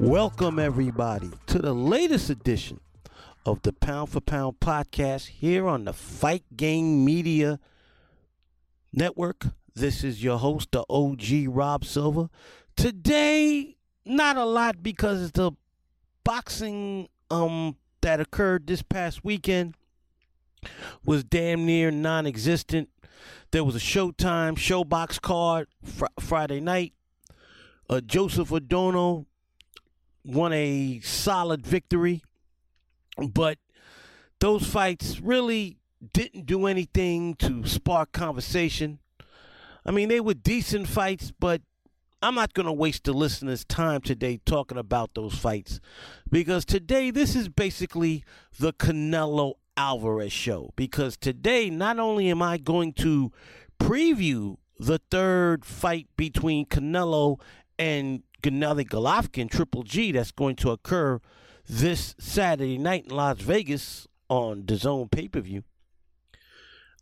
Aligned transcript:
Welcome, 0.00 0.60
everybody, 0.60 1.32
to 1.48 1.58
the 1.58 1.74
latest 1.74 2.30
edition 2.30 2.78
of 3.44 3.62
the 3.62 3.72
Pound 3.72 4.10
for 4.10 4.20
Pound 4.20 4.60
podcast 4.60 5.26
here 5.26 5.66
on 5.66 5.86
the 5.86 5.92
Fight 5.92 6.44
Game 6.56 7.04
Media 7.04 7.58
Network. 8.92 9.46
This 9.74 10.04
is 10.04 10.22
your 10.22 10.38
host, 10.38 10.70
the 10.70 10.84
OG 10.88 11.48
Rob 11.48 11.84
Silva. 11.84 12.30
Today, 12.76 13.76
not 14.04 14.36
a 14.36 14.44
lot 14.44 14.84
because 14.84 15.32
the 15.32 15.50
boxing 16.22 17.08
um 17.28 17.76
that 18.00 18.20
occurred 18.20 18.68
this 18.68 18.82
past 18.82 19.24
weekend 19.24 19.74
was 21.04 21.24
damn 21.24 21.66
near 21.66 21.90
non-existent. 21.90 22.88
There 23.50 23.64
was 23.64 23.74
a 23.74 23.80
Showtime 23.80 24.54
ShoBox 24.54 25.20
card 25.20 25.66
fr- 25.82 26.06
Friday 26.20 26.60
night. 26.60 26.92
Uh, 27.90 28.00
Joseph 28.00 28.52
Adorno 28.52 29.26
won 30.28 30.52
a 30.52 31.00
solid 31.02 31.66
victory, 31.66 32.22
but 33.30 33.58
those 34.40 34.66
fights 34.66 35.20
really 35.20 35.78
didn't 36.12 36.46
do 36.46 36.66
anything 36.66 37.34
to 37.36 37.66
spark 37.66 38.12
conversation. 38.12 38.98
I 39.84 39.90
mean, 39.90 40.08
they 40.08 40.20
were 40.20 40.34
decent 40.34 40.86
fights, 40.86 41.32
but 41.38 41.62
I'm 42.20 42.34
not 42.34 42.52
going 42.52 42.66
to 42.66 42.72
waste 42.72 43.04
the 43.04 43.12
listeners' 43.12 43.64
time 43.64 44.00
today 44.00 44.40
talking 44.44 44.78
about 44.78 45.14
those 45.14 45.34
fights 45.34 45.80
because 46.30 46.64
today 46.64 47.10
this 47.10 47.34
is 47.34 47.48
basically 47.48 48.24
the 48.58 48.72
Canelo 48.72 49.54
Alvarez 49.76 50.32
show. 50.32 50.72
Because 50.76 51.16
today, 51.16 51.70
not 51.70 51.98
only 51.98 52.28
am 52.28 52.42
I 52.42 52.58
going 52.58 52.92
to 52.94 53.32
preview 53.80 54.56
the 54.78 55.00
third 55.10 55.64
fight 55.64 56.08
between 56.16 56.66
Canelo 56.66 57.40
and 57.78 58.22
Gennady 58.42 58.86
Golovkin, 58.88 59.50
Triple 59.50 59.82
G, 59.82 60.12
that's 60.12 60.32
going 60.32 60.56
to 60.56 60.70
occur 60.70 61.20
this 61.66 62.14
Saturday 62.18 62.78
night 62.78 63.06
in 63.06 63.16
Las 63.16 63.38
Vegas 63.40 64.06
on 64.28 64.62
DAZN 64.62 65.10
pay 65.10 65.28
per 65.28 65.40
view. 65.40 65.64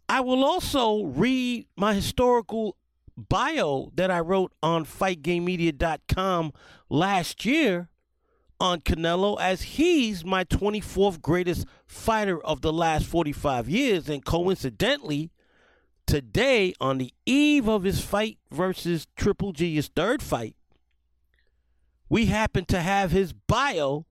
I 0.08 0.20
will 0.20 0.44
also 0.44 1.04
read 1.04 1.66
my 1.76 1.94
historical 1.94 2.76
bio 3.16 3.90
that 3.94 4.10
I 4.10 4.20
wrote 4.20 4.52
on 4.62 4.84
FightGameMedia.com 4.84 6.52
last 6.88 7.44
year 7.44 7.88
on 8.60 8.80
Canelo, 8.80 9.38
as 9.40 9.62
he's 9.62 10.24
my 10.24 10.44
24th 10.44 11.20
greatest 11.20 11.66
fighter 11.86 12.42
of 12.44 12.62
the 12.62 12.72
last 12.72 13.06
45 13.06 13.68
years. 13.68 14.08
And 14.08 14.24
coincidentally, 14.24 15.30
today, 16.06 16.72
on 16.80 16.98
the 16.98 17.12
eve 17.26 17.68
of 17.68 17.82
his 17.82 18.00
fight 18.00 18.38
versus 18.50 19.06
Triple 19.16 19.52
G, 19.52 19.74
his 19.74 19.88
third 19.88 20.22
fight, 20.22 20.56
we 22.08 22.26
happen 22.26 22.64
to 22.66 22.80
have 22.80 23.10
his 23.10 23.32
bio 23.32 24.06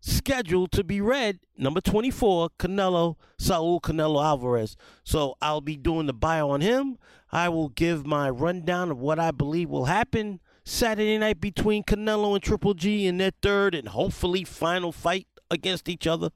scheduled 0.00 0.72
to 0.72 0.84
be 0.84 1.00
read. 1.00 1.40
Number 1.56 1.80
24, 1.80 2.50
Canelo, 2.58 3.16
Saul 3.38 3.80
Canelo 3.80 4.22
Alvarez. 4.24 4.76
So 5.04 5.36
I'll 5.42 5.60
be 5.60 5.76
doing 5.76 6.06
the 6.06 6.12
bio 6.12 6.50
on 6.50 6.60
him. 6.60 6.98
I 7.30 7.48
will 7.48 7.68
give 7.68 8.06
my 8.06 8.30
rundown 8.30 8.90
of 8.90 8.98
what 8.98 9.18
I 9.18 9.30
believe 9.30 9.68
will 9.68 9.86
happen 9.86 10.40
Saturday 10.64 11.18
night 11.18 11.40
between 11.40 11.82
Canelo 11.82 12.34
and 12.34 12.42
Triple 12.42 12.74
G 12.74 13.06
in 13.06 13.18
their 13.18 13.32
third 13.42 13.74
and 13.74 13.88
hopefully 13.88 14.44
final 14.44 14.92
fight 14.92 15.26
against 15.50 15.88
each 15.88 16.06
other. 16.06 16.30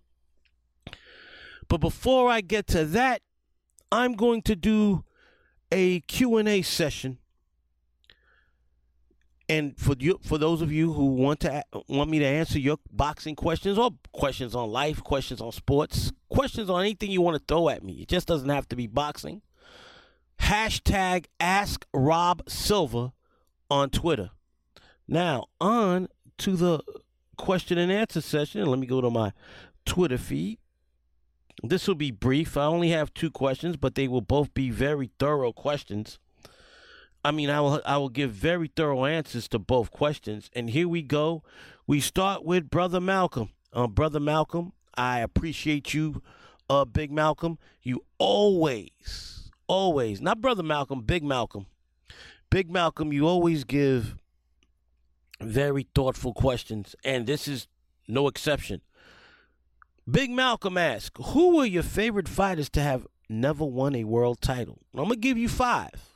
But 1.68 1.78
before 1.78 2.28
I 2.28 2.40
get 2.40 2.66
to 2.68 2.84
that, 2.84 3.22
I'm 3.90 4.14
going 4.14 4.42
to 4.42 4.56
do 4.56 5.04
a 5.70 6.00
Q&A 6.00 6.62
session 6.62 7.18
and 9.48 9.78
for 9.78 9.94
you, 9.98 10.18
for 10.22 10.38
those 10.38 10.62
of 10.62 10.72
you 10.72 10.92
who 10.92 11.06
want 11.06 11.40
to 11.40 11.62
want 11.88 12.10
me 12.10 12.18
to 12.18 12.24
answer 12.24 12.58
your 12.58 12.78
boxing 12.90 13.34
questions 13.34 13.78
or 13.78 13.90
questions 14.12 14.54
on 14.54 14.70
life, 14.70 15.02
questions 15.02 15.40
on 15.40 15.52
sports, 15.52 16.12
questions 16.28 16.70
on 16.70 16.80
anything 16.80 17.10
you 17.10 17.20
want 17.20 17.36
to 17.36 17.44
throw 17.46 17.68
at 17.68 17.82
me, 17.82 17.94
it 17.94 18.08
just 18.08 18.26
doesn't 18.26 18.48
have 18.48 18.68
to 18.68 18.76
be 18.76 18.86
boxing. 18.86 19.42
Hashtag 20.40 21.26
Ask 21.38 21.86
Rob 21.92 22.48
Silva 22.48 23.12
on 23.70 23.90
Twitter. 23.90 24.30
Now 25.06 25.46
on 25.60 26.08
to 26.38 26.56
the 26.56 26.80
question 27.36 27.78
and 27.78 27.92
answer 27.92 28.20
session. 28.20 28.66
Let 28.66 28.78
me 28.78 28.86
go 28.86 29.00
to 29.00 29.10
my 29.10 29.32
Twitter 29.84 30.18
feed. 30.18 30.58
This 31.62 31.86
will 31.86 31.94
be 31.94 32.10
brief. 32.10 32.56
I 32.56 32.64
only 32.64 32.90
have 32.90 33.14
two 33.14 33.30
questions, 33.30 33.76
but 33.76 33.94
they 33.94 34.08
will 34.08 34.20
both 34.20 34.52
be 34.54 34.70
very 34.70 35.10
thorough 35.18 35.52
questions. 35.52 36.18
I 37.24 37.30
mean, 37.30 37.50
I 37.50 37.60
will 37.60 37.80
I 37.86 37.98
will 37.98 38.08
give 38.08 38.32
very 38.32 38.68
thorough 38.74 39.04
answers 39.04 39.48
to 39.48 39.58
both 39.58 39.90
questions. 39.90 40.50
And 40.54 40.70
here 40.70 40.88
we 40.88 41.02
go. 41.02 41.42
We 41.86 42.00
start 42.00 42.44
with 42.44 42.70
Brother 42.70 43.00
Malcolm. 43.00 43.50
Uh, 43.72 43.86
Brother 43.86 44.20
Malcolm, 44.20 44.72
I 44.96 45.20
appreciate 45.20 45.94
you, 45.94 46.22
uh, 46.68 46.84
Big 46.84 47.10
Malcolm. 47.10 47.58
You 47.82 48.04
always, 48.18 49.50
always, 49.66 50.20
not 50.20 50.42
Brother 50.42 50.62
Malcolm, 50.62 51.02
Big 51.02 51.24
Malcolm. 51.24 51.66
Big 52.50 52.70
Malcolm, 52.70 53.14
you 53.14 53.26
always 53.26 53.64
give 53.64 54.16
very 55.40 55.86
thoughtful 55.94 56.34
questions, 56.34 56.94
and 57.02 57.26
this 57.26 57.48
is 57.48 57.66
no 58.06 58.28
exception. 58.28 58.82
Big 60.10 60.30
Malcolm 60.30 60.76
asks, 60.76 61.18
Who 61.28 61.56
were 61.56 61.64
your 61.64 61.82
favorite 61.82 62.28
fighters 62.28 62.68
to 62.70 62.82
have 62.82 63.06
never 63.30 63.64
won 63.64 63.94
a 63.94 64.04
world 64.04 64.42
title? 64.42 64.80
I'm 64.92 65.04
going 65.04 65.10
to 65.10 65.16
give 65.16 65.38
you 65.38 65.48
five 65.48 66.11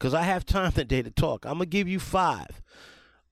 because 0.00 0.14
I 0.14 0.22
have 0.22 0.46
time 0.46 0.72
today 0.72 1.02
to 1.02 1.10
talk. 1.10 1.44
I'm 1.44 1.54
gonna 1.54 1.66
give 1.66 1.86
you 1.86 2.00
five. 2.00 2.62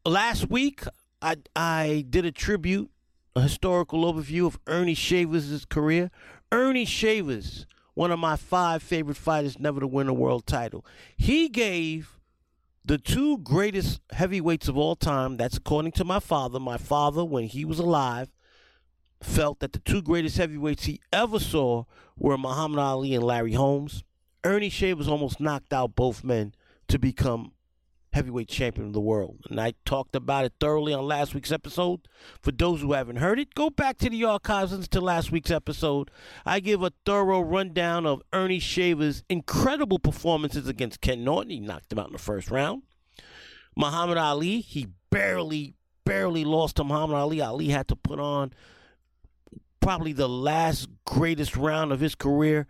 Last 0.05 0.49
week, 0.51 0.85
I 1.21 1.37
I 1.57 2.05
did 2.09 2.25
a 2.25 2.33
tribute, 2.33 2.91
a 3.35 3.41
historical 3.41 4.05
overview 4.05 4.47
of 4.47 4.59
Ernie 4.67 4.95
Shavers' 4.95 5.65
career. 5.65 6.11
Ernie 6.53 6.85
Shavers, 6.85 7.67
one 7.95 8.11
of 8.11 8.19
my 8.19 8.37
five 8.37 8.83
favorite 8.83 9.17
fighters, 9.17 9.59
never 9.59 9.81
to 9.81 9.87
win 9.87 10.09
a 10.09 10.15
world 10.15 10.47
title. 10.47 10.85
He 11.17 11.49
gave 11.49 12.19
the 12.85 12.99
two 12.99 13.39
greatest 13.39 14.01
heavyweights 14.13 14.69
of 14.69 14.79
all 14.79 14.97
time. 14.97 15.37
That's 15.37 15.57
according 15.57 15.93
to 15.93 16.05
my 16.05 16.21
father. 16.21 16.61
My 16.61 16.79
father, 16.79 17.25
when 17.25 17.45
he 17.45 17.65
was 17.65 17.79
alive, 17.79 18.31
felt 19.23 19.61
that 19.61 19.73
the 19.73 19.81
two 19.81 20.01
greatest 20.01 20.39
heavyweights 20.39 20.85
he 20.85 21.01
ever 21.13 21.39
saw 21.39 21.85
were 22.17 22.39
Muhammad 22.39 22.79
Ali 22.79 23.15
and 23.15 23.25
Larry 23.25 23.53
Holmes. 23.53 24.05
Ernie 24.45 24.71
Shavers 24.71 25.09
almost 25.09 25.41
knocked 25.41 25.73
out 25.73 25.95
both 25.95 26.25
men 26.25 26.55
to 26.89 26.99
become 26.99 27.53
heavyweight 28.13 28.49
champion 28.49 28.87
of 28.87 28.93
the 28.93 29.01
world. 29.01 29.39
And 29.51 29.61
I 29.61 29.75
talked 29.85 30.17
about 30.17 30.45
it 30.45 30.55
thoroughly 30.59 30.93
on 30.95 31.07
last 31.07 31.35
week's 31.35 31.53
episode. 31.53 32.09
For 32.43 32.51
those 32.51 32.81
who 32.81 32.93
haven't 32.93 33.17
heard 33.17 33.39
it, 33.39 33.55
go 33.55 33.71
back 33.71 33.99
to 33.99 34.11
the 34.11 34.25
archives 34.25 34.89
to 34.89 35.01
last 35.01 35.31
week's 35.31 35.51
episode. 35.51 36.11
I 36.45 36.61
give 36.61 36.83
a 36.83 36.93
thorough 37.05 37.41
rundown 37.41 38.07
of 38.07 38.23
Ernie 38.33 38.59
Shavers' 38.59 39.23
incredible 39.29 39.99
performances 39.99 40.69
against 40.69 41.01
Ken 41.01 41.23
Norton. 41.23 41.51
He 41.51 41.61
knocked 41.61 41.93
him 41.93 41.99
out 41.99 42.09
in 42.09 42.13
the 42.15 42.19
first 42.19 42.51
round. 42.51 42.83
Muhammad 43.77 44.19
Ali, 44.19 44.61
he 44.61 44.89
barely, 45.11 45.75
barely 46.05 46.45
lost 46.45 46.77
to 46.77 46.85
Muhammad 46.85 47.17
Ali. 47.17 47.41
Ali 47.41 47.69
had 47.69 47.89
to 47.89 47.97
put 47.97 48.19
on 48.19 48.53
probably 49.81 50.13
the 50.13 50.29
last 50.29 50.89
greatest 51.05 51.57
round 51.57 51.93
of 51.93 52.01
his 52.01 52.15
career 52.15 52.67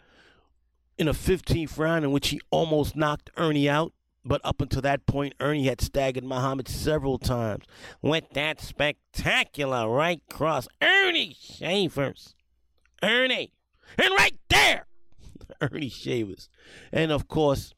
in 0.99 1.09
a 1.09 1.15
15th 1.15 1.79
round 1.79 2.05
in 2.05 2.11
which 2.11 2.29
he 2.29 2.41
almost 2.51 2.97
knocked 2.97 3.31
Ernie 3.37 3.69
out. 3.69 3.93
But 4.25 4.41
up 4.45 4.61
until 4.61 4.83
that 4.83 5.07
point, 5.07 5.35
Ernie 5.41 5.67
had 5.67 5.81
staggered 5.81 6.25
Muhammad 6.25 6.69
several 6.69 7.19
times 7.19 7.65
with 8.03 8.25
that 8.35 8.61
spectacular 8.61 9.89
right 9.89 10.21
cross. 10.29 10.69
Ernie 10.83 11.37
Shavers. 11.39 12.35
Ernie. 13.03 13.53
And 13.97 14.11
right 14.11 14.37
there, 14.49 14.87
Ernie 15.61 15.89
Shavers. 15.89 16.49
And 16.93 17.11
of 17.11 17.29
course, 17.29 17.73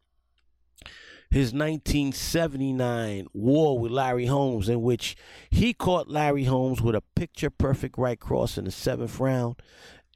his 1.31 1.53
1979 1.53 3.29
war 3.33 3.79
with 3.79 3.93
Larry 3.93 4.27
Holmes, 4.27 4.69
in 4.69 4.83
which 4.83 5.17
he 5.49 5.73
caught 5.73 6.09
Larry 6.09 6.45
Holmes 6.45 6.83
with 6.83 6.97
a 6.97 7.03
picture 7.15 7.51
perfect 7.51 7.97
right 7.97 8.19
cross 8.19 8.59
in 8.59 8.65
the 8.65 8.73
seventh 8.73 9.21
round. 9.21 9.55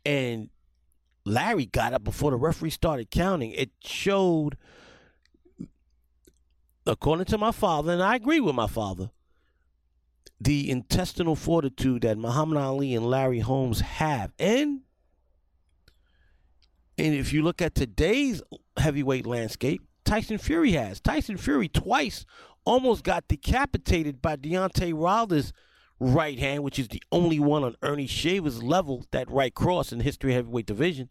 And 0.04 0.50
Larry 1.24 1.66
got 1.66 1.92
up 1.92 2.02
before 2.02 2.32
the 2.32 2.36
referee 2.36 2.70
started 2.70 3.12
counting. 3.12 3.52
It 3.52 3.70
showed, 3.84 4.56
according 6.86 7.26
to 7.26 7.38
my 7.38 7.50
father, 7.50 7.92
and 7.92 8.02
I 8.02 8.16
agree 8.16 8.40
with 8.40 8.54
my 8.54 8.66
father, 8.66 9.10
the 10.40 10.70
intestinal 10.70 11.36
fortitude 11.36 12.02
that 12.02 12.18
Muhammad 12.18 12.58
Ali 12.58 12.94
and 12.94 13.06
Larry 13.06 13.40
Holmes 13.40 13.80
have. 13.80 14.32
And 14.38 14.80
and 16.96 17.14
if 17.14 17.32
you 17.32 17.42
look 17.42 17.60
at 17.60 17.74
today's 17.74 18.42
heavyweight 18.76 19.26
landscape, 19.26 19.82
Tyson 20.04 20.38
Fury 20.38 20.72
has. 20.72 21.00
Tyson 21.00 21.36
Fury 21.36 21.68
twice 21.68 22.24
almost 22.64 23.02
got 23.02 23.26
decapitated 23.26 24.22
by 24.22 24.36
Deontay 24.36 24.92
Wilder's 24.92 25.52
right 25.98 26.38
hand, 26.38 26.62
which 26.62 26.78
is 26.78 26.88
the 26.88 27.02
only 27.10 27.40
one 27.40 27.64
on 27.64 27.76
Ernie 27.82 28.06
Shaver's 28.06 28.62
level, 28.62 29.04
that 29.10 29.30
right 29.30 29.54
cross 29.54 29.92
in 29.92 29.98
the 29.98 30.04
history 30.04 30.34
heavyweight 30.34 30.66
division. 30.66 31.10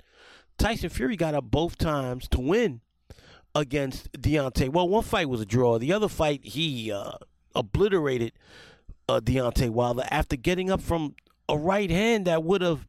Tyson 0.57 0.89
Fury 0.89 1.15
got 1.15 1.33
up 1.33 1.45
both 1.45 1.77
times 1.77 2.27
to 2.29 2.39
win 2.39 2.81
against 3.55 4.11
Deontay. 4.13 4.69
Well, 4.69 4.87
one 4.87 5.03
fight 5.03 5.29
was 5.29 5.41
a 5.41 5.45
draw. 5.45 5.77
The 5.77 5.93
other 5.93 6.07
fight, 6.07 6.43
he 6.43 6.91
uh, 6.91 7.13
obliterated 7.55 8.33
uh, 9.07 9.19
Deontay 9.19 9.69
Wilder 9.69 10.03
after 10.09 10.35
getting 10.35 10.71
up 10.71 10.81
from 10.81 11.15
a 11.47 11.57
right 11.57 11.89
hand 11.89 12.25
that 12.25 12.43
would 12.43 12.61
have 12.61 12.87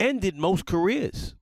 ended 0.00 0.36
most 0.36 0.66
careers. 0.66 1.34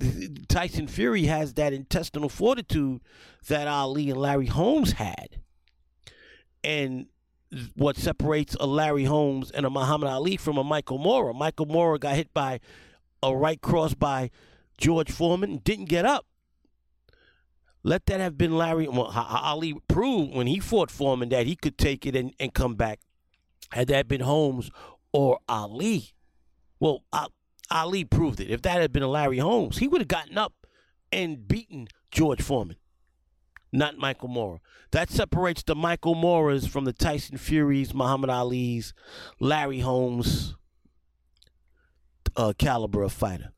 Tyson 0.48 0.86
Fury 0.86 1.24
has 1.24 1.54
that 1.54 1.72
intestinal 1.72 2.28
fortitude 2.28 3.00
that 3.48 3.68
Ali 3.68 4.10
and 4.10 4.20
Larry 4.20 4.46
Holmes 4.46 4.92
had. 4.92 5.40
And 6.64 7.06
what 7.74 7.96
separates 7.96 8.56
a 8.60 8.66
Larry 8.66 9.04
Holmes 9.04 9.50
and 9.50 9.64
a 9.64 9.70
Muhammad 9.70 10.08
Ali 10.08 10.36
from 10.36 10.58
a 10.58 10.64
Michael 10.64 10.98
Moorer. 10.98 11.32
Michael 11.32 11.66
Moorer 11.66 11.98
got 11.98 12.16
hit 12.16 12.32
by 12.34 12.60
a 13.22 13.34
right 13.34 13.60
cross 13.60 13.94
by 13.94 14.30
George 14.76 15.10
Foreman 15.10 15.50
and 15.50 15.64
didn't 15.64 15.86
get 15.86 16.04
up. 16.04 16.26
Let 17.82 18.06
that 18.06 18.20
have 18.20 18.36
been 18.36 18.56
Larry. 18.56 18.88
Well, 18.88 19.12
Ali 19.14 19.74
proved 19.88 20.34
when 20.34 20.46
he 20.46 20.60
fought 20.60 20.90
Foreman 20.90 21.28
that 21.30 21.46
he 21.46 21.56
could 21.56 21.78
take 21.78 22.06
it 22.06 22.16
and, 22.16 22.34
and 22.38 22.52
come 22.52 22.74
back. 22.74 23.00
Had 23.72 23.88
that 23.88 24.08
been 24.08 24.22
Holmes 24.22 24.70
or 25.12 25.38
Ali, 25.48 26.14
well, 26.80 27.04
Ali 27.70 28.04
proved 28.04 28.40
it. 28.40 28.50
If 28.50 28.62
that 28.62 28.80
had 28.80 28.92
been 28.92 29.02
a 29.02 29.08
Larry 29.08 29.38
Holmes, 29.38 29.78
he 29.78 29.88
would 29.88 30.00
have 30.00 30.08
gotten 30.08 30.38
up 30.38 30.66
and 31.12 31.46
beaten 31.46 31.88
George 32.10 32.42
Foreman, 32.42 32.76
not 33.72 33.98
Michael 33.98 34.28
Moorer. 34.28 34.60
That 34.90 35.10
separates 35.10 35.62
the 35.62 35.74
Michael 35.74 36.14
Moorers 36.14 36.66
from 36.66 36.84
the 36.84 36.92
Tyson 36.92 37.36
Furies, 37.36 37.92
Muhammad 37.92 38.30
Ali's, 38.30 38.94
Larry 39.38 39.80
Holmes 39.80 40.54
uh, 42.36 42.54
caliber 42.56 43.02
of 43.02 43.12
fighter. 43.12 43.52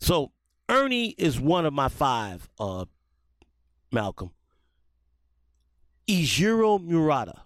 So 0.00 0.32
Ernie 0.68 1.10
is 1.18 1.38
one 1.38 1.66
of 1.66 1.72
my 1.72 1.88
five, 1.88 2.48
uh, 2.58 2.86
Malcolm. 3.92 4.30
Eijiro 6.08 6.82
Murata. 6.82 7.42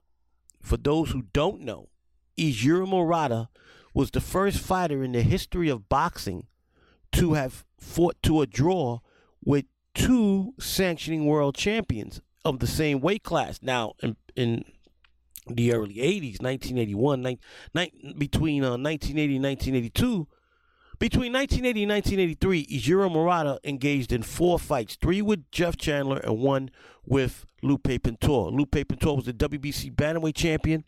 For 0.63 0.77
those 0.77 1.11
who 1.11 1.23
don't 1.33 1.61
know, 1.61 1.89
Eijiro 2.39 2.89
Murata 2.89 3.49
was 3.95 4.11
the 4.11 4.21
first 4.21 4.59
fighter 4.59 5.03
in 5.03 5.13
the 5.13 5.23
history 5.23 5.69
of 5.69 5.89
boxing 5.89 6.47
to 7.13 7.35
have 7.35 7.65
fought 7.79 8.17
to 8.23 8.41
a 8.41 8.47
draw 8.47 8.99
with 9.45 9.65
two 9.95 10.55
sanctioning 10.59 11.25
world 11.27 11.55
champions 11.55 12.21
of 12.45 12.59
the 12.59 12.67
same 12.67 13.01
weight 13.01 13.23
class. 13.23 13.61
Now, 13.63 13.95
in, 14.03 14.17
in 14.35 14.65
the 15.49 15.73
early 15.73 15.95
80s, 15.95 16.43
1981, 16.43 17.23
ni- 17.23 17.39
ni- 17.75 18.15
between 18.19 18.65
uh, 18.65 18.77
1980 18.77 19.37
and 19.37 19.45
1982, 19.45 20.29
between 20.99 21.33
1980 21.33 21.83
and 21.83 21.93
1983, 21.93 22.67
Eijiro 22.67 23.13
Murata 23.13 23.59
engaged 23.65 24.13
in 24.13 24.23
four 24.23 24.59
fights, 24.59 24.97
three 24.97 25.21
with 25.21 25.51
Jeff 25.51 25.77
Chandler 25.77 26.19
and 26.19 26.39
one 26.39 26.71
with 27.05 27.45
Lupe 27.63 28.03
Pintor. 28.03 28.51
Lupe 28.51 28.73
Pintor 28.73 29.15
was 29.15 29.27
the 29.27 29.33
WBC 29.35 29.95
bantamweight 29.95 30.35
champion. 30.35 30.85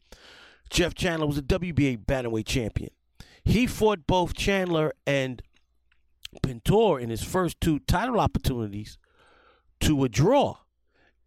Jeff 0.71 0.95
Chandler 0.95 1.27
was 1.27 1.37
the 1.37 1.43
WBA 1.43 2.05
bantamweight 2.05 2.47
champion. 2.47 2.91
He 3.45 3.67
fought 3.67 4.07
both 4.07 4.35
Chandler 4.35 4.93
and 5.07 5.43
Pintor 6.43 6.99
in 6.99 7.11
his 7.11 7.23
first 7.23 7.61
two 7.61 7.79
title 7.81 8.21
opportunities 8.21 8.99
to 9.81 10.05
a 10.05 10.09
draw. 10.09 10.59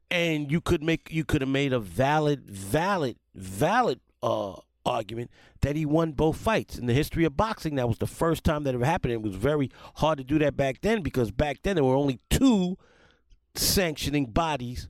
And 0.10 0.51
you 0.51 0.60
could 0.60 0.83
make 0.83 1.10
you 1.12 1.24
could 1.24 1.42
have 1.42 1.50
made 1.50 1.72
a 1.72 1.80
valid, 1.80 2.50
valid, 2.50 3.18
valid 3.33 4.01
uh, 4.22 4.56
argument 4.86 5.30
that 5.62 5.75
he 5.75 5.86
won 5.86 6.12
both 6.12 6.38
fights. 6.38 6.78
In 6.78 6.86
the 6.86 6.94
history 6.94 7.25
of 7.25 7.38
boxing, 7.38 7.75
that 7.75 7.88
was 7.88 7.98
the 7.98 8.07
first 8.07 8.44
time 8.44 8.63
that 8.63 8.74
ever 8.74 8.86
happened. 8.86 9.13
It 9.13 9.22
was 9.22 9.36
very 9.36 9.69
hard 9.95 10.18
to 10.18 10.24
do 10.24 10.39
that 10.39 10.57
back 10.57 10.81
then 10.81 11.01
because 11.01 11.31
back 11.31 11.60
then 11.63 11.75
there 11.75 11.83
were 11.83 11.95
only 11.95 12.19
two 12.30 12.78
sanctioning 13.56 14.25
bodies, 14.25 14.88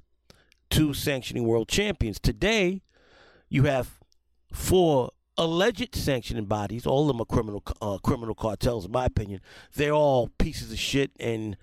two 0.69 0.93
sanctioning 0.93 1.45
world 1.45 1.67
champions. 1.67 2.19
Today, 2.19 2.81
you 3.49 3.63
have 3.63 3.99
four 4.51 5.11
alleged 5.37 5.95
sanctioning 5.95 6.45
bodies. 6.45 6.85
All 6.85 7.01
of 7.01 7.07
them 7.07 7.21
are 7.21 7.25
criminal 7.25 7.63
uh, 7.81 7.97
criminal 7.97 8.35
cartels, 8.35 8.85
in 8.85 8.91
my 8.91 9.05
opinion. 9.05 9.41
They're 9.75 9.93
all 9.93 10.29
pieces 10.37 10.71
of 10.71 10.79
shit, 10.79 11.11
and 11.19 11.57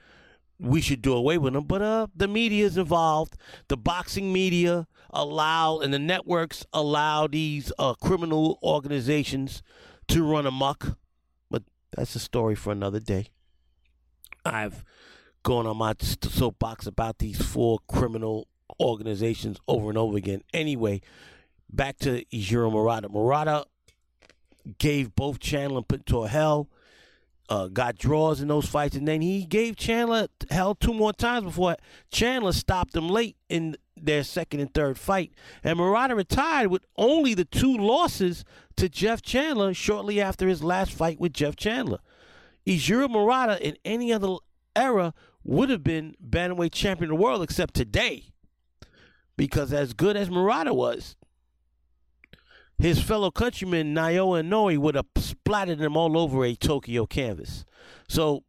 we 0.59 0.81
should 0.81 1.03
do 1.03 1.15
away 1.15 1.39
with 1.39 1.53
them. 1.53 1.65
But 1.65 1.83
uh, 1.83 2.07
the 2.15 2.29
media 2.29 2.67
is 2.67 2.77
involved. 2.77 3.37
The 3.69 3.77
boxing 3.77 4.33
media 4.33 4.87
allow, 5.11 5.79
and 5.79 5.93
the 5.93 5.99
networks 5.99 6.65
allow 6.73 7.27
these 7.27 7.73
uh, 7.79 7.95
criminal 7.95 8.59
organizations 8.63 9.63
to 10.09 10.25
run 10.25 10.47
amok. 10.47 10.99
But 11.51 11.63
that's 11.97 12.15
a 12.15 12.21
story 12.21 12.55
for 12.55 12.73
another 12.73 13.01
day. 13.01 13.29
I've 14.45 14.85
gone 15.43 15.67
on 15.67 15.77
my 15.77 15.95
soapbox 16.01 16.87
about 16.87 17.19
these 17.19 17.41
four 17.41 17.79
criminal 17.89 18.49
organizations 18.81 19.59
over 19.67 19.89
and 19.89 19.99
over 19.99 20.17
again. 20.17 20.43
Anyway, 20.53 21.01
back 21.71 21.99
to 21.99 22.25
Eijiro 22.27 22.73
Murata. 22.73 23.09
Murata 23.09 23.65
gave 24.79 25.15
both 25.15 25.41
Chandler 25.41 25.79
and 25.79 25.89
Pintor 25.89 26.29
hell, 26.29 26.69
uh, 27.49 27.69
got 27.69 27.97
draws 27.97 28.41
in 28.41 28.49
those 28.49 28.67
fights, 28.67 28.97
and 28.97 29.09
then 29.09 29.23
he 29.23 29.45
gave 29.45 29.77
Chandler 29.77 30.29
hell 30.51 30.75
two 30.75 30.93
more 30.93 31.13
times 31.13 31.45
before 31.45 31.77
Chandler 32.11 32.53
stopped 32.53 32.95
him 32.95 33.09
late 33.09 33.37
in 33.49 33.77
their 34.05 34.23
second 34.23 34.61
and 34.61 34.73
third 34.73 34.99
fight. 34.99 35.33
And 35.63 35.79
Murata 35.79 36.15
retired 36.15 36.69
with 36.69 36.85
only 36.97 37.35
the 37.35 37.45
two 37.45 37.77
losses 37.77 38.45
to 38.77 38.89
Jeff 38.89 39.23
Chandler 39.23 39.75
shortly 39.75 40.21
after 40.21 40.49
his 40.49 40.63
last 40.63 40.93
fight 40.93 41.21
with 41.21 41.33
Jeff 41.33 41.57
Chandler. 41.57 41.99
Eijiro 42.67 43.09
Murata 43.11 43.65
in 43.67 43.77
any 43.85 44.13
other 44.13 44.37
era 44.77 45.15
would 45.43 45.71
have 45.71 45.83
been 45.83 46.15
bantamweight 46.23 46.73
champion 46.73 47.11
of 47.11 47.17
the 47.17 47.23
world 47.23 47.43
except 47.43 47.75
today. 47.75 48.27
Because 49.37 49.73
as 49.73 49.95
good 49.95 50.17
as 50.17 50.31
Murata 50.31 50.75
was, 50.75 51.17
his 52.79 53.01
fellow 53.01 53.31
countryman 53.31 53.95
Naoya 53.95 54.43
Inoue 54.43 54.79
would 54.79 54.95
have 54.95 55.07
splattered 55.17 55.81
him 55.81 55.97
all 55.97 56.17
over 56.17 56.45
a 56.45 56.55
Tokyo 56.55 57.07
canvas. 57.07 57.65
So, 58.09 58.45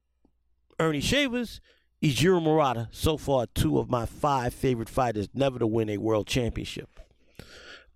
Ernie 0.79 1.01
Shavers, 1.01 1.62
Eijiro 2.01 2.41
Murata, 2.41 2.87
so 2.91 3.17
far 3.17 3.45
two 3.53 3.77
of 3.77 3.89
my 3.89 4.05
five 4.05 4.53
favorite 4.53 4.89
fighters 4.89 5.27
never 5.33 5.59
to 5.59 5.67
win 5.67 5.89
a 5.89 5.97
world 5.97 6.27
championship. 6.27 6.89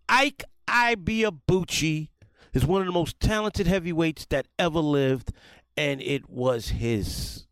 Ike 0.09 0.43
Ibeabuchi 0.67 2.09
is 2.53 2.65
one 2.65 2.81
of 2.81 2.87
the 2.87 2.93
most 2.93 3.19
talented 3.19 3.67
heavyweights 3.67 4.25
that 4.25 4.47
ever 4.59 4.79
lived, 4.79 5.31
and 5.77 6.01
it 6.01 6.29
was 6.29 6.69
his 6.69 7.47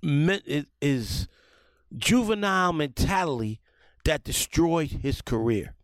his 0.00 1.26
juvenile 1.96 2.72
mentality 2.72 3.60
that 4.04 4.22
destroyed 4.22 4.90
his 5.02 5.20
career. 5.20 5.74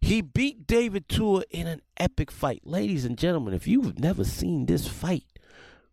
He 0.00 0.20
beat 0.20 0.66
David 0.66 1.08
Tua 1.08 1.44
in 1.50 1.66
an 1.66 1.82
epic 1.96 2.30
fight. 2.30 2.62
Ladies 2.64 3.04
and 3.04 3.16
gentlemen, 3.16 3.54
if 3.54 3.66
you've 3.68 3.98
never 3.98 4.24
seen 4.24 4.66
this 4.66 4.88
fight, 4.88 5.37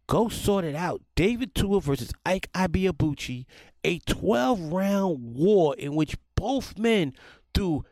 go 0.07 0.29
sort 0.29 0.65
it 0.65 0.75
out. 0.75 1.01
David 1.15 1.55
Tua 1.55 1.81
versus 1.81 2.11
Ike 2.25 2.51
Ibeabuchi, 2.53 3.45
a 3.83 3.99
12 3.99 4.73
round 4.73 5.35
war 5.35 5.75
in 5.75 5.95
which 5.95 6.17
both 6.35 6.77
men 6.77 7.13
threw 7.53 7.85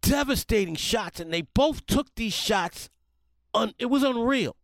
devastating 0.00 0.74
shots 0.74 1.20
and 1.20 1.32
they 1.32 1.42
both 1.42 1.86
took 1.86 2.14
these 2.14 2.34
shots. 2.34 2.90
Un- 3.54 3.74
it 3.78 3.86
was 3.86 4.02
unreal. 4.02 4.56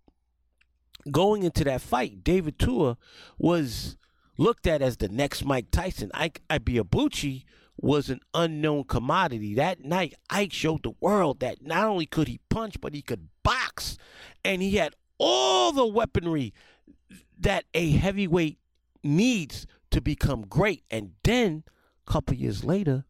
Going 1.11 1.43
into 1.43 1.65
that 1.65 1.81
fight, 1.81 2.23
David 2.23 2.59
Tua 2.59 2.99
was 3.39 3.97
looked 4.37 4.67
at 4.67 4.83
as 4.83 4.99
the 4.99 5.09
next 5.09 5.45
Mike 5.45 5.71
Tyson. 5.71 6.11
Ike 6.13 6.43
Ibeabuchi 6.51 7.45
was 7.81 8.11
an 8.11 8.21
unknown 8.35 8.85
commodity. 8.85 9.55
That 9.55 9.85
night, 9.85 10.15
Ike 10.29 10.53
showed 10.53 10.83
the 10.83 10.95
world 11.01 11.41
that 11.41 11.63
not 11.63 11.85
only 11.85 12.07
could 12.07 12.29
he 12.29 12.41
punch, 12.49 12.81
but 12.81 12.95
he 12.95 13.03
could 13.03 13.29
box. 13.43 13.97
And 14.45 14.61
he 14.61 14.77
had 14.77 14.95
all 15.19 15.73
the 15.73 15.87
weaponry 15.87 16.53
that 17.39 17.65
a 17.75 17.91
heavyweight 17.91 18.59
needs 19.03 19.67
to 19.91 20.01
become 20.01 20.43
great. 20.43 20.85
And 20.91 21.13
then, 21.23 21.65
a 22.07 22.11
couple 22.11 22.35
years 22.37 22.65
later, 22.65 23.05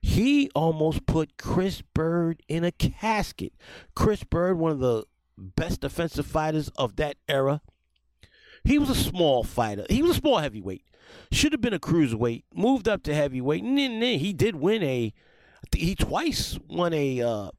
he 0.00 0.50
almost 0.54 1.06
put 1.06 1.38
Chris 1.38 1.82
Byrd 1.94 2.42
in 2.48 2.64
a 2.64 2.72
casket. 2.72 3.52
Chris 3.94 4.24
Byrd, 4.24 4.58
one 4.58 4.72
of 4.72 4.78
the 4.78 5.04
best 5.36 5.80
defensive 5.80 6.26
fighters 6.26 6.68
of 6.76 6.96
that 6.96 7.16
era. 7.28 7.62
He 8.64 8.78
was 8.78 8.90
a 8.90 8.94
small 8.94 9.44
fighter. 9.44 9.84
He 9.90 10.02
was 10.02 10.12
a 10.12 10.20
small 10.20 10.38
heavyweight. 10.38 10.84
Should 11.30 11.52
have 11.52 11.60
been 11.60 11.74
a 11.74 11.78
cruiserweight. 11.78 12.44
Moved 12.54 12.88
up 12.88 13.02
to 13.04 13.14
heavyweight, 13.14 13.62
and 13.62 13.78
then, 13.78 14.00
he 14.00 14.32
did 14.32 14.56
win 14.56 14.82
a. 14.82 15.12
He 15.74 15.94
twice 15.94 16.58
won 16.68 16.92
a 16.92 17.20
uh, 17.22 17.50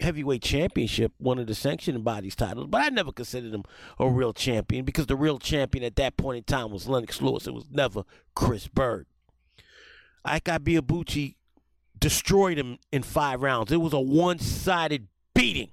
heavyweight 0.00 0.42
championship, 0.42 1.12
one 1.18 1.38
of 1.38 1.46
the 1.46 1.54
sanctioning 1.54 2.02
bodies 2.02 2.36
titles. 2.36 2.66
But 2.68 2.82
I 2.82 2.88
never 2.88 3.12
considered 3.12 3.52
him 3.52 3.64
a 3.98 4.08
real 4.08 4.32
champion 4.32 4.84
because 4.84 5.06
the 5.06 5.16
real 5.16 5.38
champion 5.38 5.84
at 5.84 5.96
that 5.96 6.16
point 6.16 6.38
in 6.38 6.44
time 6.44 6.70
was 6.70 6.88
Lennox 6.88 7.20
Lewis. 7.20 7.46
It 7.46 7.54
was 7.54 7.66
never 7.70 8.04
Chris 8.34 8.68
Byrd. 8.68 9.06
Ike 10.24 10.44
Ibeabuchi 10.44 11.34
destroyed 11.98 12.58
him 12.58 12.78
in 12.92 13.02
five 13.02 13.42
rounds. 13.42 13.72
It 13.72 13.80
was 13.80 13.92
a 13.92 14.00
one-sided 14.00 15.08
beating 15.34 15.70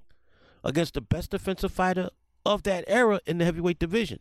against 0.64 0.96
the 0.96 1.02
best 1.02 1.32
defensive 1.32 1.72
fighter 1.72 2.10
of 2.46 2.64
that 2.64 2.84
era 2.88 3.20
in 3.26 3.38
the 3.38 3.46
heavyweight 3.46 3.80
division. 3.80 4.20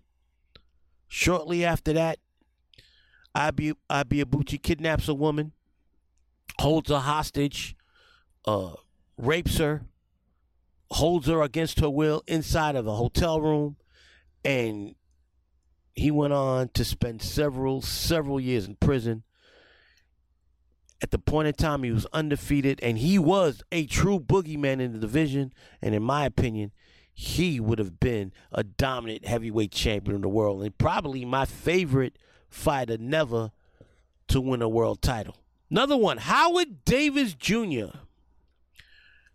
Shortly 1.09 1.65
after 1.65 1.93
that, 1.93 2.19
Ibeabuchi 3.35 4.63
kidnaps 4.63 5.09
a 5.09 5.15
woman, 5.15 5.53
holds 6.61 6.91
her 6.91 6.99
hostage, 6.99 7.77
uh, 8.47 8.75
rapes 9.17 9.59
her, 9.59 9.83
holds 10.95 11.27
her 11.27 11.43
against 11.43 11.81
her 11.81 11.91
will 11.91 12.23
inside 12.27 12.77
of 12.77 12.87
a 12.87 12.95
hotel 12.95 13.41
room, 13.41 13.77
and 14.45 14.95
he 15.95 16.11
went 16.11 16.33
on 16.33 16.69
to 16.69 16.85
spend 16.85 17.21
several, 17.21 17.83
several 17.83 18.41
years 18.41 18.67
in 18.67 18.77
prison. 18.77 19.25
At 21.03 21.11
the 21.11 21.19
point 21.19 21.49
in 21.49 21.55
time, 21.55 21.83
he 21.83 21.91
was 21.91 22.07
undefeated, 22.13 22.79
and 22.81 22.99
he 22.99 23.19
was 23.19 23.63
a 23.73 23.87
true 23.87 24.21
boogeyman 24.21 24.81
in 24.81 24.93
the 24.93 24.99
division. 24.99 25.53
And 25.83 25.95
in 25.95 26.03
my 26.03 26.25
opinion, 26.25 26.71
he 27.13 27.59
would 27.59 27.79
have 27.81 27.99
been 27.99 28.33
a 28.53 28.63
dominant 28.63 29.27
heavyweight 29.27 29.73
champion 29.73 30.15
in 30.15 30.23
the 30.23 30.29
world, 30.29 30.63
and 30.63 30.79
probably 30.79 31.25
my 31.25 31.45
favorite 31.45 32.19
fighter 32.49 32.97
never 32.99 33.51
to 34.29 34.41
win 34.41 34.63
a 34.63 34.69
world 34.69 35.03
title. 35.03 35.37
Another 35.71 35.97
one, 35.97 36.19
Howard 36.19 36.85
Davis 36.85 37.35
Jr. 37.35 37.97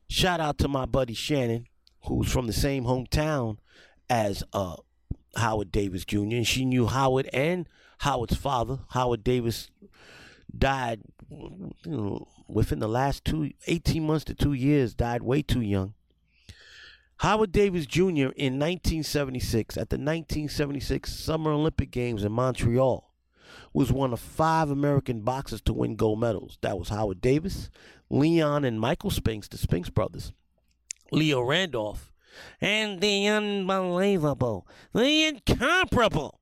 Shout 0.10 0.40
out 0.40 0.58
to 0.58 0.68
my 0.68 0.86
buddy 0.86 1.14
Shannon, 1.14 1.68
who's 2.06 2.32
from 2.32 2.48
the 2.48 2.54
same 2.54 2.84
hometown 2.84 3.58
as 4.10 4.44
uh, 4.54 4.78
Howard 5.36 5.72
Davis 5.72 6.04
Jr. 6.04 6.18
And 6.18 6.48
she 6.48 6.66
knew 6.66 6.88
Howard 6.88 7.30
and 7.32 7.70
Howard's 8.00 8.36
father. 8.36 8.80
Howard 8.90 9.24
Davis 9.24 9.70
died 10.58 11.02
you 11.30 11.72
know, 11.86 12.28
within 12.48 12.80
the 12.80 12.88
last 12.88 13.24
two, 13.24 13.52
18 13.68 14.06
months 14.06 14.26
to 14.26 14.34
two 14.34 14.54
years, 14.54 14.96
died 14.96 15.22
way 15.22 15.44
too 15.44 15.62
young. 15.62 15.94
Howard 17.18 17.52
Davis 17.52 17.86
Jr. 17.86 18.32
in 18.36 18.58
1976 18.58 19.78
at 19.78 19.90
the 19.90 19.98
1976 19.98 21.14
Summer 21.14 21.52
Olympic 21.52 21.92
Games 21.92 22.24
in 22.24 22.32
Montreal 22.32 23.14
was 23.74 23.92
one 23.92 24.14
of 24.14 24.20
five 24.20 24.70
American 24.70 25.22
boxers 25.22 25.62
to 25.62 25.74
win 25.74 25.96
gold 25.96 26.20
medals. 26.20 26.58
That 26.62 26.80
was 26.80 26.90
Howard 26.90 27.22
Davis, 27.22 27.70
Leon 28.10 28.64
and 28.64 28.80
Michael 28.80 29.12
Spinks, 29.12 29.48
the 29.48 29.58
Spinks 29.58 29.90
brothers, 29.90 30.34
Leo 31.12 31.42
Randolph, 31.42 32.12
and 32.62 33.02
the 33.02 33.28
unbelievable, 33.28 34.68
the 34.94 35.26
incomparable. 35.26 36.40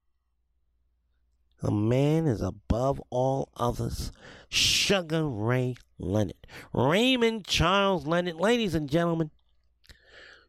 A 1.62 1.72
man 1.72 2.28
is 2.28 2.42
above 2.42 3.02
all 3.10 3.50
others, 3.58 4.12
Sugar 4.48 5.28
Ray 5.28 5.76
Leonard. 5.98 6.48
Raymond 6.72 7.48
Charles 7.48 8.06
Leonard. 8.06 8.36
Ladies 8.36 8.76
and 8.76 8.88
gentlemen, 8.88 9.32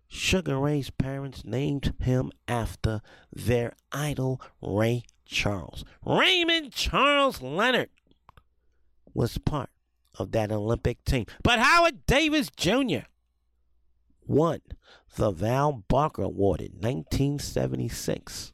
Sugar 0.06 0.58
Ray's 0.58 0.90
parents 0.90 1.44
named 1.44 1.94
him 2.00 2.30
after 2.46 3.00
their 3.32 3.74
idol, 3.90 4.40
Ray 4.60 5.04
Charles. 5.24 5.84
Raymond 6.04 6.72
Charles 6.72 7.40
Leonard 7.40 7.90
was 9.14 9.38
part 9.38 9.70
of 10.18 10.32
that 10.32 10.52
Olympic 10.52 11.04
team. 11.04 11.24
But 11.42 11.58
Howard 11.58 12.06
Davis 12.06 12.50
Jr. 12.56 13.06
won 14.26 14.60
the 15.16 15.30
Val 15.30 15.84
Barker 15.88 16.22
Award 16.22 16.60
in 16.60 16.72
1976. 16.72 18.52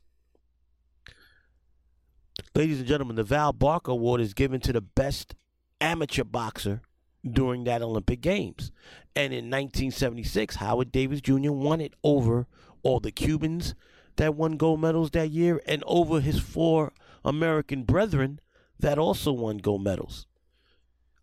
Ladies 2.55 2.79
and 2.79 2.87
gentlemen, 2.89 3.17
the 3.17 3.25
Val 3.25 3.53
Barker 3.53 3.93
Award 3.93 4.21
is 4.21 4.35
given 4.35 4.61
to 4.61 4.73
the 4.73 4.81
best 4.81 5.35
amateur 5.81 6.25
boxer 6.25 6.83
during 7.29 7.65
that 7.65 7.83
Olympic 7.83 8.21
Games. 8.21 8.71
And 9.17 9.33
in 9.33 9.51
1976, 9.51 10.57
Howard 10.57 10.93
Davis 10.93 11.21
Jr. 11.21 11.53
won 11.53 11.81
it 11.81 11.95
over 12.03 12.47
all 12.83 13.01
the 13.01 13.13
Cubans 13.13 13.75
that 14.17 14.35
won 14.35 14.57
gold 14.57 14.81
medals 14.81 15.11
that 15.13 15.31
year 15.31 15.61
and 15.67 15.83
over 15.87 16.21
his 16.21 16.39
four 16.39 16.93
American 17.25 17.83
brethren 17.85 18.41
that 18.79 18.99
also 18.99 19.33
won 19.33 19.59
gold 19.59 19.83
medals. 19.83 20.27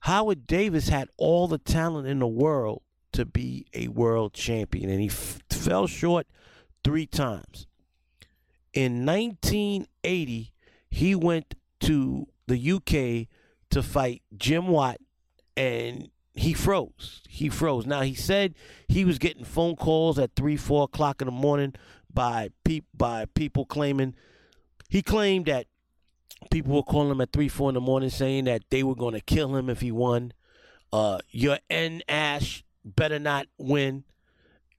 Howard 0.01 0.47
Davis 0.47 0.89
had 0.89 1.09
all 1.17 1.47
the 1.47 1.57
talent 1.57 2.07
in 2.07 2.19
the 2.19 2.27
world 2.27 2.81
to 3.13 3.25
be 3.25 3.65
a 3.73 3.87
world 3.89 4.33
champion, 4.33 4.89
and 4.89 4.99
he 4.99 5.07
f- 5.07 5.41
fell 5.49 5.87
short 5.87 6.27
three 6.83 7.05
times. 7.05 7.67
In 8.73 9.05
1980, 9.05 10.53
he 10.89 11.15
went 11.15 11.55
to 11.81 12.27
the 12.47 12.71
UK 12.71 13.27
to 13.69 13.83
fight 13.83 14.21
Jim 14.35 14.67
Watt, 14.67 14.97
and 15.55 16.09
he 16.33 16.53
froze. 16.53 17.21
He 17.27 17.49
froze. 17.49 17.85
Now 17.85 18.01
he 18.01 18.15
said 18.15 18.55
he 18.87 19.05
was 19.05 19.19
getting 19.19 19.43
phone 19.43 19.75
calls 19.75 20.17
at 20.17 20.35
three, 20.35 20.57
four 20.57 20.83
o'clock 20.83 21.21
in 21.21 21.25
the 21.27 21.31
morning 21.31 21.73
by 22.13 22.49
pe- 22.63 22.81
by 22.95 23.25
people 23.25 23.65
claiming 23.65 24.15
he 24.89 25.01
claimed 25.01 25.45
that 25.45 25.67
people 26.49 26.75
were 26.75 26.83
calling 26.83 27.11
him 27.11 27.21
at 27.21 27.31
three, 27.31 27.47
four 27.47 27.69
in 27.69 27.75
the 27.75 27.81
morning 27.81 28.09
saying 28.09 28.45
that 28.45 28.63
they 28.69 28.83
were 28.83 28.95
going 28.95 29.13
to 29.13 29.21
kill 29.21 29.55
him 29.55 29.69
if 29.69 29.81
he 29.81 29.91
won. 29.91 30.33
Uh, 30.91 31.19
your 31.29 31.59
N 31.69 32.01
Ash 32.09 32.63
better 32.83 33.19
not 33.19 33.47
win, 33.57 34.03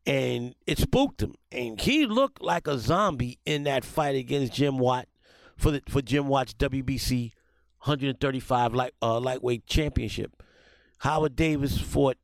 and 0.07 0.55
it 0.67 0.79
spooked 0.79 1.23
him. 1.23 1.35
And 1.51 1.81
he 1.81 2.07
looked 2.07 2.43
like 2.43 2.67
a 2.67 2.79
zombie 2.79 3.39
in 3.47 3.65
that 3.65 3.85
fight 3.85 4.17
against 4.17 4.53
Jim 4.53 4.79
Watt 4.79 5.09
for 5.57 5.71
the 5.71 5.83
for 5.89 6.03
Jim 6.03 6.29
Watt's 6.29 6.55
WBC 6.55 7.33
135 7.79 8.75
light 8.75 8.95
uh, 9.01 9.21
lightweight 9.21 9.67
championship. 9.67 10.43
Howard 10.99 11.35
Davis 11.35 11.79
fought 11.79 12.17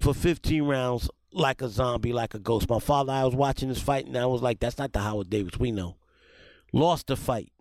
for 0.00 0.12
15 0.12 0.62
rounds 0.64 1.08
like 1.32 1.62
a 1.62 1.68
zombie, 1.68 2.12
like 2.12 2.34
a 2.34 2.38
ghost. 2.38 2.68
My 2.68 2.80
father, 2.80 3.12
I 3.12 3.24
was 3.24 3.34
watching 3.34 3.68
this 3.68 3.80
fight, 3.80 4.06
and 4.06 4.16
I 4.16 4.26
was 4.26 4.42
like, 4.42 4.60
"That's 4.60 4.78
not 4.78 4.92
the 4.92 5.00
Howard 5.00 5.30
Davis 5.30 5.58
we 5.58 5.70
know." 5.70 5.96
Lost 6.72 7.06
the 7.06 7.16
fight. 7.16 7.52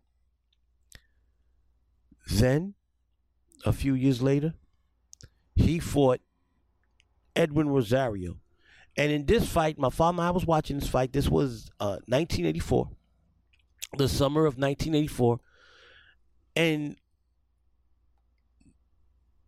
Then, 2.30 2.74
a 3.66 3.74
few 3.74 3.94
years 3.94 4.22
later, 4.22 4.54
he 5.56 5.80
fought 5.80 6.20
Edwin 7.36 7.70
Rosario, 7.70 8.38
and 8.98 9.12
in 9.12 9.26
this 9.26 9.48
fight, 9.48 9.78
my 9.78 9.90
father, 9.90 10.24
I 10.24 10.32
was 10.32 10.46
watching 10.46 10.80
this 10.80 10.90
fight. 10.90 11.14
This 11.14 11.30
was 11.30 11.70
uh, 11.80 12.00
1984, 12.08 12.90
the 13.98 14.10
summer 14.10 14.42
of 14.42 14.58
1984, 14.58 15.40
and 16.56 16.96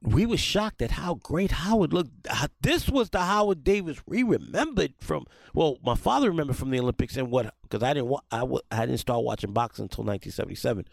we 0.02 0.26
were 0.26 0.38
shocked 0.38 0.82
at 0.82 0.92
how 0.92 1.16
great 1.16 1.52
Howard 1.52 1.92
looked. 1.92 2.12
Uh, 2.30 2.48
this 2.62 2.88
was 2.88 3.10
the 3.10 3.20
Howard 3.20 3.64
Davis 3.64 3.98
we 4.06 4.24
remembered 4.24 4.94
from. 5.00 5.26
Well, 5.54 5.78
my 5.84 5.96
father 5.96 6.30
remembered 6.30 6.56
from 6.56 6.70
the 6.70 6.80
Olympics 6.80 7.18
and 7.18 7.30
what 7.30 7.54
because 7.64 7.84
I 7.84 7.94
didn't 7.94 8.14
I, 8.32 8.46
I 8.72 8.86
didn't 8.86 9.00
start 9.00 9.24
watching 9.24 9.52
boxing 9.52 9.84
until 9.84 10.06
1977. 10.06 10.86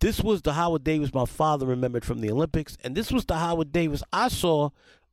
This 0.00 0.20
was 0.20 0.42
the 0.42 0.52
Howard 0.52 0.84
Davis 0.84 1.12
my 1.12 1.24
father 1.24 1.66
remembered 1.66 2.04
from 2.04 2.20
the 2.20 2.30
Olympics, 2.30 2.76
and 2.84 2.94
this 2.94 3.10
was 3.10 3.24
the 3.24 3.36
Howard 3.36 3.72
Davis 3.72 4.02
I 4.12 4.28
saw 4.28 4.70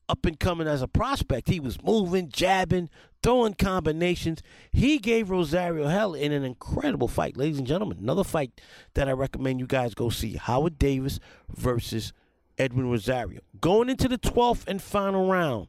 up 0.07 0.25
and 0.25 0.39
coming 0.39 0.67
as 0.67 0.81
a 0.81 0.87
prospect. 0.87 1.49
He 1.49 1.59
was 1.59 1.81
moving, 1.83 2.29
jabbing, 2.29 2.89
throwing 3.23 3.55
combinations. 3.55 4.43
He 4.71 4.99
gave 4.99 5.29
Rosario 5.29 5.87
hell 5.87 6.13
in 6.13 6.31
an 6.31 6.43
incredible 6.43 7.07
fight, 7.07 7.35
ladies 7.35 7.57
and 7.57 7.67
gentlemen. 7.67 7.97
Another 7.99 8.23
fight 8.23 8.61
that 8.93 9.09
I 9.09 9.13
recommend 9.13 9.59
you 9.59 9.65
guys 9.65 9.95
go 9.95 10.09
see: 10.11 10.35
Howard 10.35 10.77
Davis 10.77 11.19
versus. 11.49 12.13
Edwin 12.59 12.89
Rosario. 12.89 13.39
Going 13.59 13.89
into 13.89 14.07
the 14.07 14.17
12th 14.17 14.67
and 14.67 14.81
final 14.81 15.27
round, 15.27 15.67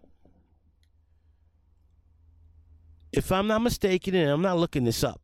if 3.13 3.33
I'm 3.33 3.47
not 3.47 3.63
mistaken, 3.63 4.15
and 4.15 4.31
I'm 4.31 4.43
not 4.43 4.59
looking 4.59 4.85
this 4.85 5.03
up, 5.03 5.21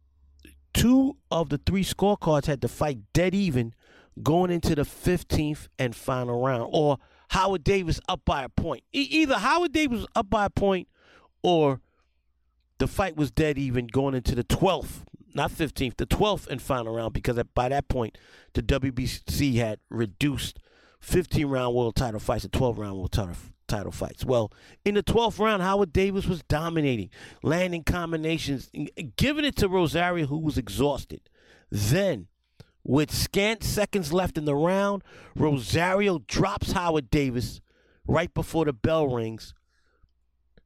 two 0.73 1.17
of 1.31 1.49
the 1.49 1.59
three 1.59 1.85
scorecards 1.85 2.47
had 2.47 2.63
to 2.63 2.69
fight 2.69 2.99
dead 3.13 3.35
even 3.35 3.75
going 4.23 4.51
into 4.51 4.75
the 4.75 4.83
15th 4.83 5.69
and 5.79 5.95
final 5.95 6.43
round, 6.43 6.71
or 6.73 6.99
Howard 7.31 7.65
Davis 7.65 8.01
up 8.09 8.23
by 8.25 8.45
a 8.45 8.49
point. 8.49 8.83
E- 8.93 9.09
either 9.11 9.35
Howard 9.35 9.73
Davis 9.73 10.07
up 10.15 10.31
by 10.31 10.47
a 10.47 10.51
point, 10.51 10.89
or 11.43 11.81
the 12.79 12.87
fight 12.87 13.17
was 13.17 13.31
dead 13.31 13.59
even 13.59 13.87
going 13.87 14.15
into 14.15 14.35
the 14.35 14.45
12th, 14.45 15.05
not 15.35 15.51
15th, 15.51 15.97
the 15.97 16.07
12th 16.07 16.47
and 16.47 16.63
final 16.63 16.95
round, 16.95 17.13
because 17.13 17.39
by 17.55 17.69
that 17.69 17.89
point, 17.89 18.17
the 18.55 18.63
WBC 18.63 19.57
had 19.57 19.81
reduced 19.91 20.59
15 21.07 21.47
round 21.47 21.75
world 21.75 21.95
title 21.95 22.19
fights 22.19 22.43
to 22.43 22.49
12 22.49 22.79
round 22.79 22.97
world 22.97 23.13
title 23.13 23.37
title 23.69 23.93
fights. 23.93 24.25
Well, 24.25 24.53
in 24.85 24.95
the 24.95 25.03
12th 25.03 25.39
round, 25.39 25.63
Howard 25.63 25.93
Davis 25.93 26.27
was 26.27 26.43
dominating, 26.49 27.11
landing 27.43 27.85
combinations, 27.85 28.71
giving 29.17 29.45
it 29.45 29.57
to 29.57 29.69
Rosario, 29.69 30.27
who 30.27 30.39
was 30.39 30.59
exhausted. 30.59 31.21
Then, 31.71 32.27
with 32.83 33.13
scant 33.13 33.63
seconds 33.63 34.13
left 34.13 34.37
in 34.37 34.47
the 34.47 34.55
round, 34.55 35.03
Rosario 35.37 36.19
drops 36.27 36.73
Howard 36.73 37.09
Davis 37.11 37.61
right 38.07 38.33
before 38.35 38.65
the 38.65 38.73
bell 38.73 39.07
rings. 39.07 39.55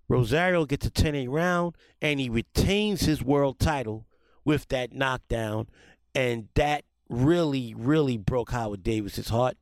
Rosario 0.09 0.65
gets 0.65 0.87
a 0.87 0.91
10 0.91 1.15
8 1.15 1.29
round 1.29 1.77
and 2.01 2.19
he 2.19 2.29
retains 2.29 3.03
his 3.03 3.23
world 3.23 3.59
title 3.59 4.07
with 4.45 4.69
that 4.69 4.93
knockdown. 4.93 5.69
And 6.15 6.49
that 6.55 6.85
really, 7.11 7.75
really 7.77 8.17
broke 8.17 8.51
Howard 8.51 8.83
Davis's 8.83 9.29
heart. 9.29 9.57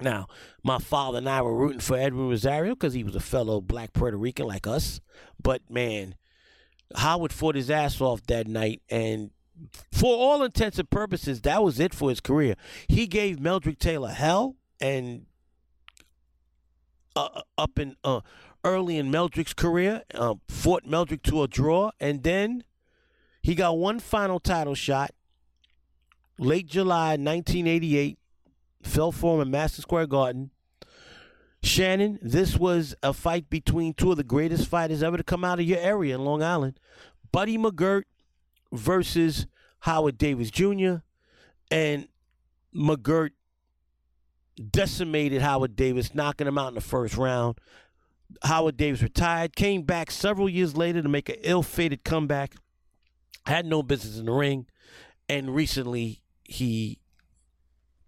Now, 0.00 0.28
my 0.62 0.78
father 0.78 1.18
and 1.18 1.28
I 1.28 1.42
were 1.42 1.54
rooting 1.54 1.80
for 1.80 1.96
Edwin 1.96 2.28
Rosario 2.28 2.74
because 2.74 2.94
he 2.94 3.04
was 3.04 3.14
a 3.14 3.20
fellow 3.20 3.60
black 3.60 3.92
Puerto 3.92 4.16
Rican 4.16 4.46
like 4.46 4.66
us. 4.66 5.00
But 5.42 5.62
man, 5.70 6.14
Howard 6.96 7.32
fought 7.32 7.54
his 7.54 7.70
ass 7.70 8.00
off 8.00 8.22
that 8.26 8.46
night. 8.46 8.82
And 8.88 9.30
for 9.92 10.14
all 10.14 10.42
intents 10.42 10.78
and 10.78 10.88
purposes, 10.88 11.42
that 11.42 11.62
was 11.62 11.78
it 11.78 11.94
for 11.94 12.08
his 12.08 12.20
career. 12.20 12.54
He 12.88 13.06
gave 13.06 13.36
Meldrick 13.36 13.78
Taylor 13.78 14.10
hell 14.10 14.56
and 14.80 15.26
uh, 17.16 17.28
uh 17.34 17.42
up 17.58 17.78
in 17.78 17.96
uh, 18.04 18.20
early 18.64 18.96
in 18.96 19.10
Meldrick's 19.10 19.52
career, 19.54 20.02
uh, 20.14 20.34
fought 20.48 20.84
Meldrick 20.84 21.22
to 21.24 21.42
a 21.42 21.48
draw, 21.48 21.90
and 22.00 22.22
then 22.22 22.64
he 23.42 23.54
got 23.54 23.76
one 23.76 23.98
final 23.98 24.38
title 24.38 24.74
shot 24.74 25.12
late 26.38 26.66
July 26.66 27.10
1988, 27.10 28.18
fell 28.82 29.12
for 29.12 29.36
him 29.36 29.42
in 29.42 29.50
Madison 29.50 29.82
Square 29.82 30.06
Garden. 30.06 30.50
Shannon, 31.62 32.18
this 32.22 32.56
was 32.56 32.94
a 33.02 33.12
fight 33.12 33.50
between 33.50 33.92
two 33.92 34.10
of 34.10 34.16
the 34.16 34.24
greatest 34.24 34.66
fighters 34.66 35.02
ever 35.02 35.16
to 35.16 35.22
come 35.22 35.44
out 35.44 35.60
of 35.60 35.66
your 35.66 35.78
area 35.78 36.14
in 36.14 36.24
Long 36.24 36.42
Island. 36.42 36.80
Buddy 37.32 37.58
McGirt 37.58 38.04
versus 38.72 39.46
Howard 39.80 40.16
Davis 40.16 40.50
Jr. 40.50 40.96
And 41.70 42.08
McGirt 42.74 43.30
decimated 44.70 45.42
Howard 45.42 45.76
Davis, 45.76 46.14
knocking 46.14 46.46
him 46.46 46.58
out 46.58 46.68
in 46.68 46.74
the 46.74 46.80
first 46.80 47.16
round. 47.16 47.58
Howard 48.42 48.76
Davis 48.76 49.02
retired, 49.02 49.56
came 49.56 49.82
back 49.82 50.10
several 50.10 50.48
years 50.48 50.76
later 50.76 51.02
to 51.02 51.08
make 51.08 51.28
an 51.28 51.36
ill 51.42 51.62
fated 51.62 52.04
comeback, 52.04 52.54
had 53.46 53.66
no 53.66 53.82
business 53.82 54.18
in 54.18 54.26
the 54.26 54.32
ring, 54.32 54.66
and 55.28 55.54
recently 55.54 56.22
he 56.44 57.00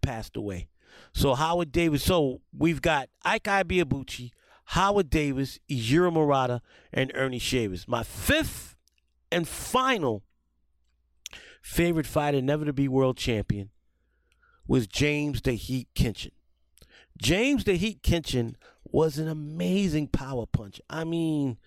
passed 0.02 0.36
away. 0.36 0.68
So 1.14 1.34
Howard 1.34 1.72
Davis, 1.72 2.02
so 2.02 2.42
we've 2.56 2.82
got 2.82 3.08
Ike 3.24 3.44
Ibeabuchi, 3.44 4.30
Howard 4.66 5.08
Davis, 5.10 5.58
Eijiro 5.70 6.12
Murata, 6.12 6.60
and 6.92 7.10
Ernie 7.14 7.38
Shavers. 7.38 7.88
My 7.88 8.02
fifth 8.02 8.76
and 9.30 9.48
final 9.48 10.22
favorite 11.62 12.06
fighter 12.06 12.42
never 12.42 12.64
to 12.64 12.72
be 12.72 12.88
world 12.88 13.16
champion 13.16 13.70
was 14.66 14.86
James 14.86 15.40
the 15.42 15.52
Heat 15.52 15.88
Kinchen. 15.94 16.32
James 17.20 17.64
the 17.64 17.74
Heat 17.74 18.02
Kinchen 18.02 18.54
was 18.84 19.18
an 19.18 19.28
amazing 19.28 20.08
power 20.08 20.46
punch. 20.46 20.80
I 20.90 21.04
mean, 21.04 21.58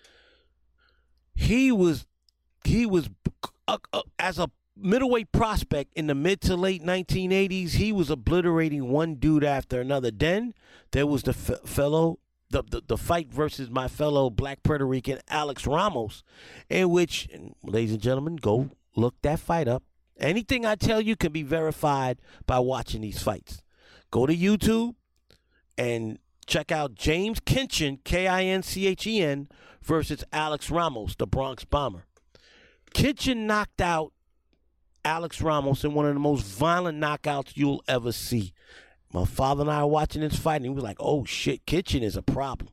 he 1.34 1.72
was 1.72 2.06
he 2.64 2.86
was 2.86 3.10
uh, 3.68 3.78
uh, 3.94 4.02
as 4.20 4.40
a 4.40 4.50
middleweight 4.78 5.32
prospect 5.32 5.94
in 5.94 6.08
the 6.08 6.16
mid 6.16 6.42
to 6.42 6.56
late 6.56 6.84
1980s. 6.84 7.72
He 7.72 7.92
was 7.92 8.10
obliterating 8.10 8.90
one 8.90 9.16
dude 9.16 9.44
after 9.44 9.80
another. 9.82 10.12
Then 10.12 10.54
there 10.92 11.08
was 11.08 11.24
the 11.24 11.32
f- 11.32 11.68
fellow. 11.68 12.20
The, 12.52 12.62
the, 12.62 12.84
the 12.86 12.98
fight 12.98 13.34
versus 13.34 13.72
my 13.72 13.88
fellow 13.88 14.30
black 14.30 14.62
Puerto 14.62 14.86
Rican 14.86 15.20
Alex 15.30 15.66
Ramos, 15.66 16.24
in 16.70 16.92
which, 16.92 17.28
ladies 17.64 17.92
and 17.92 18.02
gentlemen, 18.02 18.36
go 18.36 18.70
look 18.96 19.16
that 19.24 19.40
fight 19.40 19.68
up. 19.68 19.84
Anything 20.20 20.64
I 20.64 20.76
tell 20.76 21.02
you 21.02 21.16
can 21.16 21.32
be 21.32 21.42
verified 21.42 22.22
by 22.46 22.60
watching 22.60 23.02
these 23.02 23.22
fights. 23.22 23.64
Go 24.12 24.28
to 24.28 24.36
YouTube 24.36 24.94
and 25.78 26.20
check 26.46 26.72
out 26.72 26.96
James 26.96 27.40
Kinchen, 27.40 28.04
K 28.04 28.28
I 28.28 28.44
N 28.44 28.64
C 28.64 28.88
H 28.88 29.08
E 29.08 29.22
N, 29.22 29.50
versus 29.82 30.24
Alex 30.32 30.70
Ramos, 30.70 31.16
the 31.16 31.28
Bronx 31.28 31.66
Bomber. 31.66 32.06
Kinchen 32.94 33.46
knocked 33.46 33.82
out 33.82 34.14
Alex 35.06 35.40
Ramos 35.40 35.84
in 35.84 35.94
one 35.94 36.08
of 36.08 36.16
the 36.16 36.20
most 36.20 36.44
violent 36.44 37.00
knockouts 37.00 37.52
you'll 37.56 37.84
ever 37.88 38.12
see. 38.12 38.54
My 39.14 39.24
father 39.24 39.62
and 39.62 39.72
I 39.72 39.84
were 39.84 39.92
watching 39.92 40.22
this 40.22 40.36
fight, 40.36 40.58
and 40.58 40.66
he 40.66 40.70
was 40.70 40.84
like, 40.84 40.98
oh 41.00 41.24
shit, 41.24 41.66
Kinchen 41.66 42.02
is 42.02 42.18
a 42.18 42.24
problem. 42.24 42.72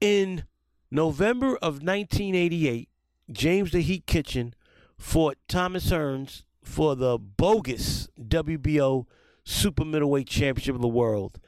In 0.00 0.44
November 0.90 1.56
of 1.56 1.82
1988, 1.82 2.88
James 3.30 3.70
the 3.70 3.80
Heat 3.80 4.04
Kinchen 4.06 4.52
fought 4.98 5.38
Thomas 5.48 5.90
Hearns 5.90 6.42
for 6.62 6.96
the 6.96 7.18
bogus 7.18 8.08
WBO 8.20 9.06
Super 9.44 9.84
Middleweight 9.84 10.26
Championship 10.26 10.74
of 10.74 10.82
the 10.82 10.88
World. 10.88 11.38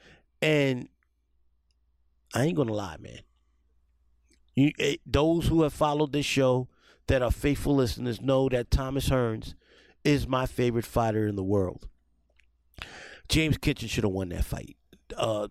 And 0.41 0.87
I 2.33 2.45
ain't 2.45 2.55
gonna 2.55 2.73
lie, 2.73 2.97
man. 2.97 3.19
You, 4.55 4.71
eh, 4.79 4.95
those 5.05 5.47
who 5.47 5.63
have 5.63 5.73
followed 5.73 6.13
this 6.13 6.25
show 6.25 6.67
that 7.07 7.21
our 7.21 7.31
faithful 7.31 7.75
listeners 7.75 8.21
know 8.21 8.49
that 8.49 8.71
Thomas 8.71 9.09
Hearns 9.09 9.53
is 10.03 10.27
my 10.27 10.45
favorite 10.45 10.85
fighter 10.85 11.27
in 11.27 11.35
the 11.35 11.43
world. 11.43 11.87
James 13.29 13.57
Kinchen 13.57 13.89
should 13.89 14.03
have 14.03 14.13
won 14.13 14.29
that 14.29 14.45
fight. 14.45 14.77
Uh, 15.15 15.47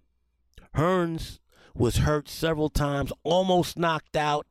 Hearns 0.75 1.41
was 1.75 1.99
hurt 1.99 2.29
several 2.29 2.69
times, 2.69 3.13
almost 3.23 3.79
knocked 3.79 4.17
out. 4.17 4.47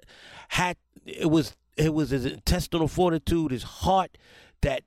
Had 0.50 0.78
it 1.06 1.30
was 1.30 1.56
it 1.78 1.94
was 1.94 2.12
his 2.12 2.26
intestinal 2.26 2.88
fortitude, 2.88 3.52
his 3.52 3.64
heart 3.64 4.18
that 4.62 4.84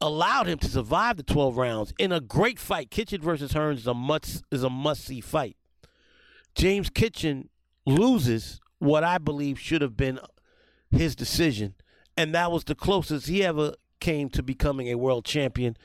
allowed 0.00 0.46
him 0.46 0.58
to 0.58 0.68
survive 0.68 1.16
the 1.16 1.22
12 1.22 1.56
rounds 1.56 1.92
in 1.98 2.12
a 2.12 2.20
great 2.20 2.58
fight. 2.58 2.90
Kinchen 2.90 3.20
versus 3.20 3.52
Hearns 3.52 3.78
is 3.78 3.86
a 3.86 3.94
must 3.94 4.44
is 4.50 4.62
a 4.62 4.70
must 4.70 5.04
see 5.04 5.20
fight. 5.20 5.56
James 6.54 6.90
Kinchen 6.90 7.48
loses 7.86 8.60
what 8.78 9.02
I 9.04 9.18
believe 9.18 9.58
should 9.58 9.82
have 9.82 9.96
been 9.96 10.18
his 10.90 11.14
decision, 11.14 11.74
and 12.16 12.34
that 12.34 12.50
was 12.50 12.64
the 12.64 12.74
closest 12.74 13.26
he 13.28 13.44
ever 13.44 13.74
came 14.00 14.28
to 14.30 14.42
becoming 14.42 14.88
a 14.88 14.96
world 14.96 15.24
champion. 15.24 15.76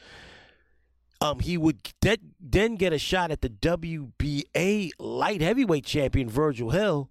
Um, 1.21 1.39
he 1.39 1.57
would 1.57 1.81
de- 2.01 2.17
then 2.39 2.75
get 2.75 2.91
a 2.93 2.97
shot 2.97 3.31
at 3.31 3.41
the 3.41 3.49
WBA 3.49 4.91
light 4.99 5.41
heavyweight 5.41 5.85
champion 5.85 6.29
Virgil 6.29 6.71
Hill. 6.71 7.09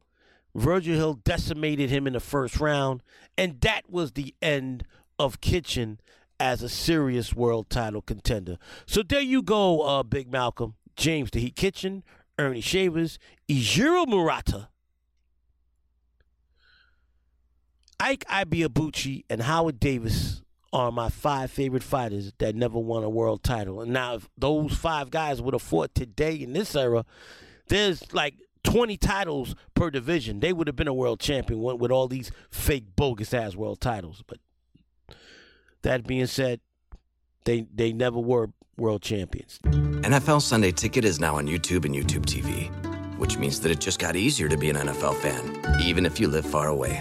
Virgil 0.54 0.96
Hill 0.96 1.14
decimated 1.14 1.88
him 1.88 2.06
in 2.06 2.12
the 2.12 2.20
first 2.20 2.60
round, 2.60 3.02
and 3.38 3.60
that 3.62 3.88
was 3.88 4.12
the 4.12 4.34
end 4.42 4.84
of 5.18 5.40
Kinchen 5.40 5.98
as 6.38 6.62
a 6.62 6.68
serious 6.68 7.34
world 7.34 7.70
title 7.70 8.02
contender. 8.02 8.58
So 8.84 9.02
there 9.02 9.20
you 9.20 9.42
go, 9.42 9.80
uh, 9.80 10.02
Big 10.02 10.30
Malcolm. 10.30 10.74
James 10.96 11.30
the 11.30 11.40
Heat 11.40 11.56
Kinchen, 11.56 12.02
Ernie 12.38 12.60
Shavers, 12.60 13.18
Eijiro 13.48 14.06
Murata, 14.06 14.68
Ike 18.02 18.24
Ibeabuchi, 18.24 19.22
and 19.30 19.42
Howard 19.42 19.78
Davis 19.78 20.42
are 20.72 20.90
my 20.90 21.08
five 21.08 21.52
favorite 21.52 21.84
fighters 21.84 22.32
that 22.38 22.56
never 22.56 22.76
won 22.76 23.04
a 23.04 23.08
world 23.08 23.44
title. 23.44 23.80
And 23.80 23.92
now, 23.92 24.16
if 24.16 24.28
those 24.36 24.74
five 24.74 25.10
guys 25.10 25.40
would 25.40 25.54
have 25.54 25.62
fought 25.62 25.94
today 25.94 26.34
in 26.34 26.52
this 26.52 26.74
era, 26.74 27.04
there's 27.68 28.12
like 28.12 28.34
20 28.64 28.96
titles 28.96 29.54
per 29.74 29.88
division. 29.88 30.40
They 30.40 30.52
would 30.52 30.66
have 30.66 30.74
been 30.74 30.88
a 30.88 30.94
world 30.94 31.20
champion 31.20 31.62
with 31.62 31.92
all 31.92 32.08
these 32.08 32.32
fake, 32.50 32.96
bogus 32.96 33.32
ass 33.32 33.54
world 33.54 33.80
titles. 33.80 34.24
But 34.26 34.38
that 35.82 36.04
being 36.04 36.26
said, 36.26 36.58
they 37.44 37.68
they 37.72 37.92
never 37.92 38.18
were 38.18 38.50
world 38.76 39.02
champions. 39.02 39.60
NFL 39.62 40.42
Sunday 40.42 40.72
Ticket 40.72 41.04
is 41.04 41.20
now 41.20 41.36
on 41.36 41.46
YouTube 41.46 41.84
and 41.84 41.94
YouTube 41.94 42.24
TV, 42.24 42.68
which 43.18 43.38
means 43.38 43.60
that 43.60 43.70
it 43.70 43.78
just 43.78 44.00
got 44.00 44.16
easier 44.16 44.48
to 44.48 44.56
be 44.56 44.70
an 44.70 44.76
NFL 44.76 45.14
fan, 45.18 45.80
even 45.80 46.04
if 46.04 46.18
you 46.18 46.26
live 46.26 46.44
far 46.44 46.66
away. 46.66 47.00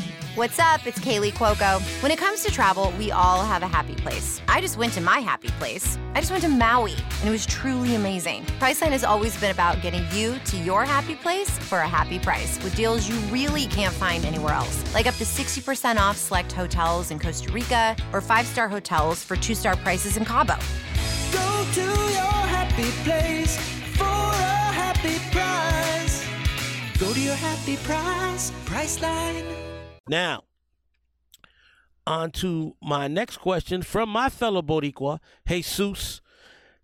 What's 0.35 0.59
up? 0.59 0.87
It's 0.87 0.97
Kaley 0.97 1.33
Cuoco. 1.33 1.81
When 2.01 2.09
it 2.09 2.17
comes 2.17 2.41
to 2.45 2.51
travel, 2.51 2.93
we 2.97 3.11
all 3.11 3.43
have 3.43 3.63
a 3.63 3.67
happy 3.67 3.95
place. 3.95 4.39
I 4.47 4.61
just 4.61 4.77
went 4.77 4.93
to 4.93 5.01
my 5.01 5.19
happy 5.19 5.49
place. 5.59 5.97
I 6.15 6.21
just 6.21 6.31
went 6.31 6.41
to 6.43 6.49
Maui, 6.49 6.93
and 6.93 7.27
it 7.27 7.31
was 7.31 7.45
truly 7.45 7.95
amazing. 7.95 8.45
Priceline 8.57 8.91
has 8.91 9.03
always 9.03 9.37
been 9.41 9.51
about 9.51 9.81
getting 9.81 10.05
you 10.13 10.39
to 10.45 10.55
your 10.55 10.85
happy 10.85 11.15
place 11.15 11.49
for 11.49 11.79
a 11.79 11.87
happy 11.87 12.17
price 12.17 12.63
with 12.63 12.77
deals 12.77 13.09
you 13.09 13.15
really 13.29 13.65
can't 13.65 13.93
find 13.93 14.23
anywhere 14.23 14.53
else. 14.53 14.93
Like 14.93 15.05
up 15.05 15.15
to 15.15 15.25
60% 15.25 15.97
off 15.97 16.15
select 16.15 16.53
hotels 16.53 17.11
in 17.11 17.19
Costa 17.19 17.51
Rica 17.51 17.97
or 18.13 18.21
five-star 18.21 18.69
hotels 18.69 19.21
for 19.21 19.35
two-star 19.35 19.75
prices 19.75 20.15
in 20.15 20.23
Cabo. 20.23 20.55
Go 21.33 21.67
to 21.73 21.81
your 21.81 22.41
happy 22.47 22.89
place 23.03 23.57
for 23.97 24.05
a 24.05 24.71
happy 24.79 25.19
price. 25.35 26.25
Go 26.97 27.13
to 27.13 27.19
your 27.19 27.35
happy 27.35 27.75
price, 27.75 28.51
Priceline. 28.63 29.70
Now, 30.11 30.43
on 32.05 32.31
to 32.31 32.75
my 32.81 33.07
next 33.07 33.37
question 33.37 33.81
from 33.81 34.09
my 34.09 34.27
fellow 34.27 34.61
Boricua, 34.61 35.19
Jesus, 35.47 36.19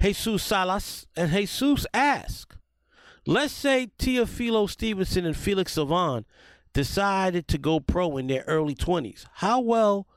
Jesus 0.01 0.41
Salas, 0.41 1.07
and 1.13 1.29
Jesus 1.29 1.85
ask, 1.93 2.55
let's 3.25 3.51
say 3.51 3.91
Teofilo 3.99 4.69
Stevenson 4.69 5.25
and 5.25 5.35
Felix 5.35 5.73
Savon 5.73 6.23
decided 6.71 7.49
to 7.49 7.57
go 7.57 7.81
pro 7.81 8.15
in 8.15 8.27
their 8.27 8.45
early 8.47 8.75
20s. 8.75 9.25
How 9.33 9.59
well 9.59 10.07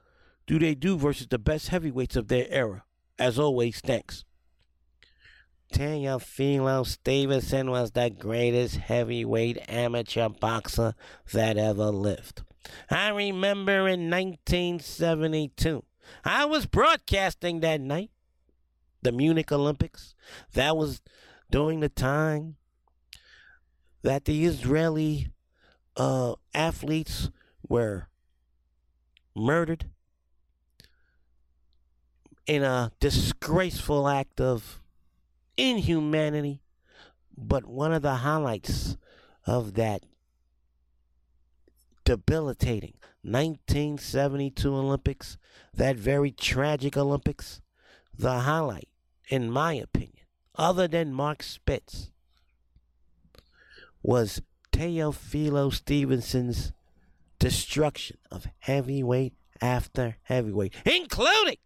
do 0.46 0.60
they 0.60 0.76
do 0.76 0.96
versus 0.96 1.26
the 1.26 1.38
best 1.40 1.70
heavyweights 1.70 2.14
of 2.14 2.28
their 2.28 2.46
era? 2.48 2.84
As 3.18 3.40
always, 3.40 3.80
thanks. 3.80 4.24
Teofilo 5.74 6.86
Stevenson 6.86 7.72
was 7.72 7.90
the 7.90 8.08
greatest 8.08 8.76
heavyweight 8.76 9.68
amateur 9.68 10.28
boxer 10.28 10.94
that 11.32 11.58
ever 11.58 11.86
lived. 11.86 12.44
I 12.90 13.08
remember 13.08 13.88
in 13.88 14.10
1972, 14.10 15.84
I 16.24 16.44
was 16.44 16.66
broadcasting 16.66 17.60
that 17.60 17.80
night, 17.80 18.10
the 19.02 19.12
Munich 19.12 19.52
Olympics. 19.52 20.14
That 20.54 20.76
was 20.76 21.00
during 21.50 21.80
the 21.80 21.88
time 21.88 22.56
that 24.02 24.24
the 24.24 24.44
Israeli 24.44 25.28
uh, 25.96 26.34
athletes 26.54 27.30
were 27.68 28.08
murdered 29.34 29.86
in 32.46 32.62
a 32.62 32.92
disgraceful 33.00 34.08
act 34.08 34.40
of 34.40 34.80
inhumanity. 35.56 36.62
But 37.36 37.64
one 37.64 37.92
of 37.92 38.02
the 38.02 38.16
highlights 38.16 38.96
of 39.46 39.74
that 39.74 40.04
debilitating 42.10 42.94
1972 43.22 44.74
Olympics, 44.74 45.38
that 45.72 45.94
very 45.94 46.32
tragic 46.32 46.96
Olympics, 46.96 47.60
the 48.12 48.40
highlight, 48.40 48.88
in 49.28 49.48
my 49.48 49.74
opinion, 49.74 50.26
other 50.56 50.88
than 50.88 51.12
Mark 51.12 51.40
Spitz, 51.40 52.10
was 54.02 54.42
Teofilo 54.72 55.72
Stevenson's 55.72 56.72
destruction 57.38 58.18
of 58.28 58.48
heavyweight 58.58 59.34
after 59.60 60.16
heavyweight, 60.24 60.74
including 60.84 61.58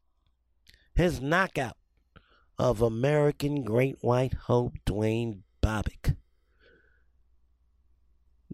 his 0.95 1.23
knockout 1.23 1.79
of 2.59 2.83
American 2.83 3.63
Great 3.63 3.97
White 4.03 4.35
Hope 4.35 4.75
Duane 4.85 5.45
Bobick. 5.63 6.17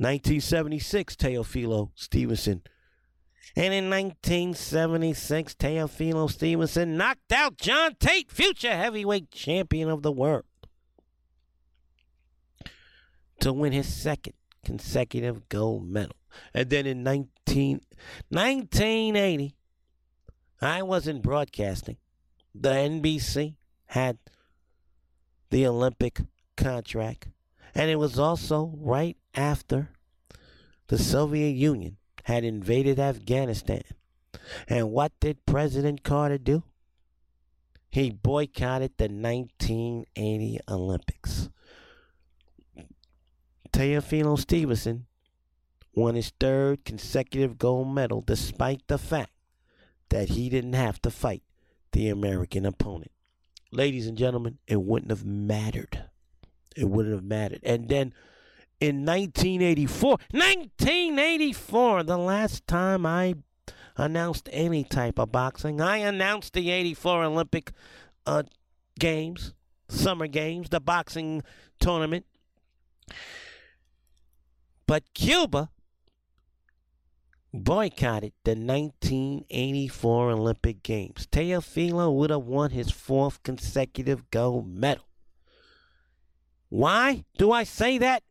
1976, 0.00 1.14
Teofilo 1.16 1.90
Stevenson. 1.94 2.62
And 3.54 3.74
in 3.74 3.90
1976, 3.90 5.54
Teofilo 5.56 6.30
Stevenson 6.30 6.96
knocked 6.96 7.30
out 7.30 7.58
John 7.58 7.96
Tate, 8.00 8.30
future 8.30 8.74
heavyweight 8.74 9.30
champion 9.30 9.90
of 9.90 10.02
the 10.02 10.10
world, 10.10 10.46
to 13.40 13.52
win 13.52 13.72
his 13.72 13.94
second 13.94 14.32
consecutive 14.64 15.50
gold 15.50 15.86
medal. 15.86 16.16
And 16.54 16.70
then 16.70 16.86
in 16.86 17.02
19, 17.02 17.82
1980, 18.30 19.54
I 20.62 20.82
wasn't 20.82 21.22
broadcasting. 21.22 21.98
The 22.54 22.70
NBC 22.70 23.56
had 23.84 24.16
the 25.50 25.66
Olympic 25.66 26.20
contract. 26.56 27.28
And 27.74 27.90
it 27.90 27.96
was 27.96 28.18
also 28.18 28.72
right 28.78 29.18
after 29.34 29.90
the 30.88 30.98
Soviet 30.98 31.50
Union 31.50 31.96
had 32.24 32.44
invaded 32.44 32.98
Afghanistan. 32.98 33.82
And 34.68 34.90
what 34.90 35.12
did 35.20 35.46
President 35.46 36.02
Carter 36.02 36.38
do? 36.38 36.64
He 37.90 38.10
boycotted 38.10 38.92
the 38.96 39.04
1980 39.04 40.60
Olympics. 40.68 41.48
Teofilo 43.72 44.38
Stevenson 44.38 45.06
won 45.94 46.14
his 46.14 46.32
third 46.38 46.84
consecutive 46.84 47.58
gold 47.58 47.92
medal 47.92 48.22
despite 48.24 48.86
the 48.86 48.98
fact 48.98 49.32
that 50.10 50.30
he 50.30 50.48
didn't 50.48 50.74
have 50.74 51.00
to 51.02 51.10
fight 51.10 51.42
the 51.92 52.08
American 52.08 52.64
opponent. 52.64 53.10
Ladies 53.72 54.06
and 54.06 54.18
gentlemen, 54.18 54.58
it 54.66 54.82
wouldn't 54.82 55.10
have 55.10 55.24
mattered. 55.24 56.04
It 56.76 56.88
wouldn't 56.88 57.14
have 57.14 57.24
mattered. 57.24 57.60
And 57.62 57.88
then 57.88 58.12
in 58.80 59.04
1984, 59.04 60.10
1984, 60.30 62.02
the 62.02 62.16
last 62.16 62.66
time 62.66 63.04
I 63.04 63.34
announced 63.96 64.48
any 64.52 64.84
type 64.84 65.18
of 65.18 65.30
boxing, 65.30 65.80
I 65.80 65.98
announced 65.98 66.54
the 66.54 66.70
84 66.70 67.24
Olympic 67.24 67.72
uh, 68.26 68.44
Games, 68.98 69.52
Summer 69.88 70.26
Games, 70.26 70.70
the 70.70 70.80
boxing 70.80 71.42
tournament. 71.78 72.24
But 74.86 75.12
Cuba 75.14 75.70
boycotted 77.52 78.32
the 78.44 78.52
1984 78.52 80.30
Olympic 80.30 80.82
Games. 80.82 81.26
Teofilo 81.30 82.14
would 82.14 82.30
have 82.30 82.44
won 82.44 82.70
his 82.70 82.90
fourth 82.90 83.42
consecutive 83.42 84.30
gold 84.30 84.68
medal. 84.68 85.04
Why 86.68 87.24
do 87.36 87.52
I 87.52 87.64
say 87.64 87.98
that? 87.98 88.22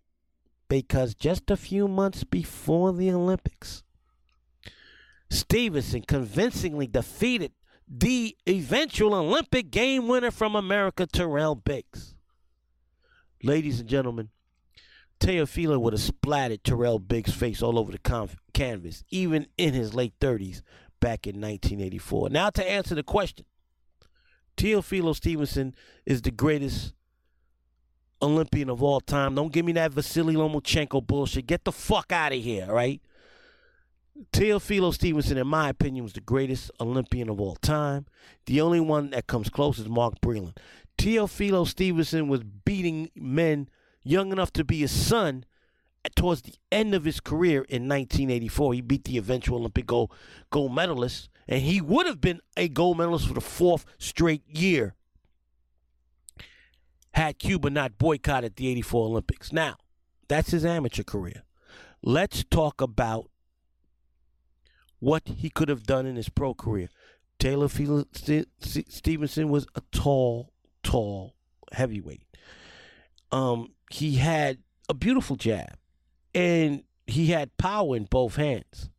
Because 0.70 1.16
just 1.16 1.52
a 1.52 1.58
few 1.58 1.88
months 1.88 2.24
before 2.24 2.94
the 2.94 3.12
Olympics, 3.12 3.84
Stevenson 5.30 6.04
convincingly 6.04 6.88
defeated 6.88 7.52
the 7.88 8.38
eventual 8.48 9.16
Olympic 9.16 9.72
game 9.72 10.08
winner 10.08 10.32
from 10.32 10.56
America, 10.56 11.08
Tyrell 11.08 11.56
Biggs. 11.56 12.16
Ladies 13.42 13.80
and 13.80 13.90
gentlemen, 13.90 14.30
Teofilo 15.20 15.80
would 15.80 15.94
have 15.94 16.02
splattered 16.02 16.64
Tyrell 16.64 17.00
Biggs' 17.00 17.34
face 17.34 17.62
all 17.62 17.78
over 17.80 17.92
the 17.92 17.98
conf- 17.98 18.38
canvas, 18.54 19.04
even 19.10 19.48
in 19.58 19.74
his 19.74 19.94
late 19.94 20.14
30s 20.22 20.62
back 21.00 21.26
in 21.26 21.36
1984. 21.36 22.30
Now, 22.30 22.50
to 22.52 22.70
answer 22.70 22.96
the 22.96 23.04
question, 23.04 23.46
Teofilo 24.56 25.16
Stevenson 25.16 25.74
is 26.06 26.22
the 26.22 26.32
greatest 26.32 26.94
Olympian 28.22 28.70
of 28.70 28.84
all 28.84 29.00
time. 29.00 29.36
Don't 29.36 29.52
give 29.52 29.66
me 29.66 29.72
that 29.74 29.92
Vasily 29.92 30.36
Lomachenko 30.36 31.06
bullshit. 31.06 31.48
Get 31.48 31.64
the 31.64 31.72
fuck 31.72 32.12
out 32.12 32.34
of 32.34 32.42
here, 32.42 32.68
right? 32.68 33.02
Teofilo 34.34 34.94
Stevenson, 34.94 35.38
in 35.38 35.48
my 35.48 35.70
opinion, 35.70 36.04
was 36.04 36.14
the 36.14 36.22
greatest 36.22 36.72
Olympian 36.80 37.30
of 37.30 37.40
all 37.40 37.56
time. 37.56 38.06
The 38.46 38.60
only 38.62 38.80
one 38.80 39.12
that 39.12 39.28
comes 39.28 39.50
close 39.50 39.80
is 39.80 39.88
Mark 39.88 40.20
Breland. 40.22 40.58
Teofilo 40.98 41.66
Stevenson 41.66 42.28
was 42.28 42.44
beating 42.44 43.10
men 43.16 43.70
young 44.04 44.32
enough 44.32 44.52
to 44.54 44.66
be 44.66 44.80
his 44.80 44.92
son 44.92 45.46
towards 46.16 46.42
the 46.42 46.56
end 46.72 46.94
of 46.94 47.06
his 47.06 47.20
career 47.20 47.62
in 47.70 47.88
1984. 47.88 48.74
He 48.74 48.82
beat 48.82 49.06
the 49.06 49.18
eventual 49.18 49.60
Olympic 49.60 49.86
gold, 49.86 50.12
gold 50.50 50.74
medalist, 50.74 51.30
and 51.48 51.62
he 51.62 51.80
would 51.80 52.06
have 52.06 52.20
been 52.20 52.42
a 52.58 52.68
gold 52.68 52.98
medalist 52.98 53.28
for 53.28 53.34
the 53.34 53.42
fourth 53.42 53.86
straight 53.98 54.44
year 54.48 54.96
had 57.20 57.38
Cuba 57.38 57.70
not 57.70 57.98
boycotted 57.98 58.56
the 58.56 58.70
84 58.70 59.08
Olympics. 59.08 59.52
Now, 59.52 59.76
that's 60.30 60.52
his 60.52 60.64
amateur 60.64 61.04
career. 61.04 61.44
Let's 62.02 62.46
talk 62.46 62.80
about 62.80 63.30
what 65.00 65.24
he 65.28 65.50
could 65.50 65.68
have 65.68 65.84
done 65.84 66.06
in 66.06 66.16
his 66.16 66.30
pro 66.30 66.54
career. 66.54 66.88
Taylor 67.38 67.68
Stevenson 67.68 69.50
was 69.50 69.68
a 69.76 69.82
tall, 69.92 70.54
tall 70.82 71.36
heavyweight. 71.74 72.24
Um, 73.34 73.74
he 73.92 74.16
had 74.16 74.60
a 74.88 74.94
beautiful 74.94 75.36
jab, 75.36 75.76
and 76.34 76.84
he 77.06 77.28
had 77.28 77.58
power 77.58 77.98
in 77.98 78.06
both 78.06 78.38
hands. 78.38 78.90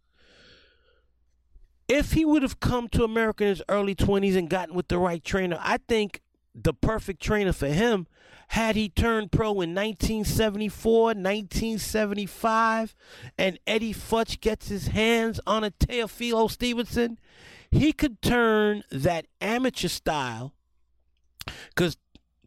If 1.89 2.13
he 2.13 2.27
would 2.27 2.43
have 2.43 2.61
come 2.61 2.87
to 2.91 3.03
America 3.03 3.45
in 3.45 3.51
his 3.51 3.63
early 3.71 3.95
20s 3.95 4.37
and 4.37 4.51
gotten 4.51 4.75
with 4.75 4.89
the 4.89 4.99
right 4.99 5.25
trainer, 5.25 5.59
I 5.59 5.79
think 5.89 6.21
the 6.55 6.75
perfect 6.75 7.23
trainer 7.23 7.53
for 7.53 7.69
him 7.69 8.07
had 8.51 8.75
he 8.75 8.89
turned 8.89 9.31
pro 9.31 9.51
in 9.61 9.77
1974, 9.77 11.05
1975, 11.05 12.97
and 13.39 13.61
Eddie 13.65 13.95
Futch 13.95 14.41
gets 14.41 14.67
his 14.67 14.89
hands 14.89 15.39
on 15.47 15.63
a 15.63 15.71
Teofilo 15.71 16.51
Stevenson, 16.51 17.17
he 17.71 17.93
could 17.93 18.21
turn 18.21 18.83
that 18.91 19.27
amateur 19.41 19.87
style 19.87 20.53
because 21.69 21.97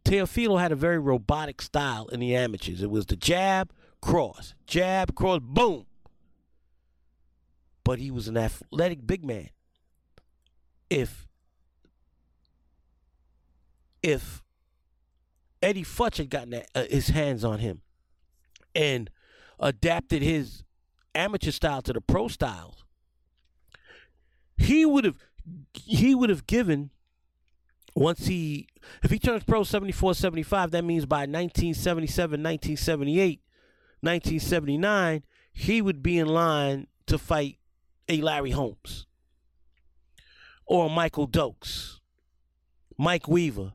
Teofilo 0.03 0.59
had 0.59 0.73
a 0.73 0.75
very 0.75 0.99
robotic 0.99 1.61
style 1.61 2.09
in 2.09 2.19
the 2.19 2.35
amateurs. 2.35 2.83
It 2.83 2.91
was 2.91 3.05
the 3.05 3.15
jab, 3.15 3.71
cross, 4.01 4.55
jab, 4.67 5.15
cross, 5.15 5.39
boom. 5.41 5.85
But 7.85 7.99
he 7.99 8.11
was 8.11 8.27
an 8.27 8.35
athletic 8.35 9.07
big 9.07 9.23
man. 9.23 9.51
If 10.89 11.27
if 14.01 14.42
Eddie 15.63 15.83
Futch 15.83 16.17
had 16.17 16.29
gotten 16.29 16.49
that, 16.51 16.69
uh, 16.75 16.83
his 16.89 17.07
hands 17.07 17.45
on 17.45 17.59
him 17.59 17.81
and 18.75 19.09
adapted 19.59 20.21
his 20.21 20.63
amateur 21.15 21.51
style 21.51 21.81
to 21.81 21.93
the 21.93 22.01
pro 22.01 22.27
styles, 22.27 22.83
he 24.57 24.85
would 24.85 25.05
have 25.05 25.17
he 25.73 26.13
would 26.13 26.29
have 26.29 26.45
given 26.47 26.89
once 27.95 28.27
he 28.27 28.67
if 29.03 29.11
he 29.11 29.19
turns 29.19 29.43
pro 29.43 29.63
74 29.63 30.15
75 30.15 30.71
that 30.71 30.83
means 30.83 31.05
by 31.05 31.21
1977 31.21 32.41
1978 32.41 33.41
1979 33.99 35.23
he 35.51 35.81
would 35.81 36.01
be 36.01 36.17
in 36.17 36.27
line 36.27 36.87
to 37.07 37.17
fight 37.17 37.57
a 38.07 38.21
Larry 38.21 38.51
Holmes 38.51 39.05
or 40.65 40.89
Michael 40.89 41.27
Dokes 41.27 41.99
Mike 42.97 43.27
Weaver 43.27 43.73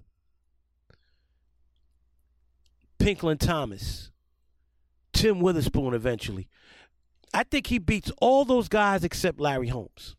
Pinklon 2.99 3.39
Thomas 3.39 4.11
Tim 5.13 5.41
Witherspoon 5.41 5.95
eventually 5.95 6.49
I 7.35 7.45
think 7.45 7.67
he 7.67 7.79
beats 7.79 8.11
all 8.21 8.45
those 8.45 8.69
guys 8.69 9.05
except 9.05 9.41
Larry 9.41 9.69
Holmes 9.69 10.17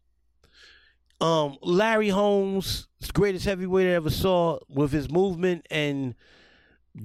um, 1.21 1.57
Larry 1.61 2.09
Holmes, 2.09 2.87
greatest 3.13 3.45
heavyweight 3.45 3.87
I 3.87 3.91
ever 3.91 4.09
saw, 4.09 4.59
with 4.69 4.91
his 4.91 5.11
movement 5.11 5.65
and 5.69 6.15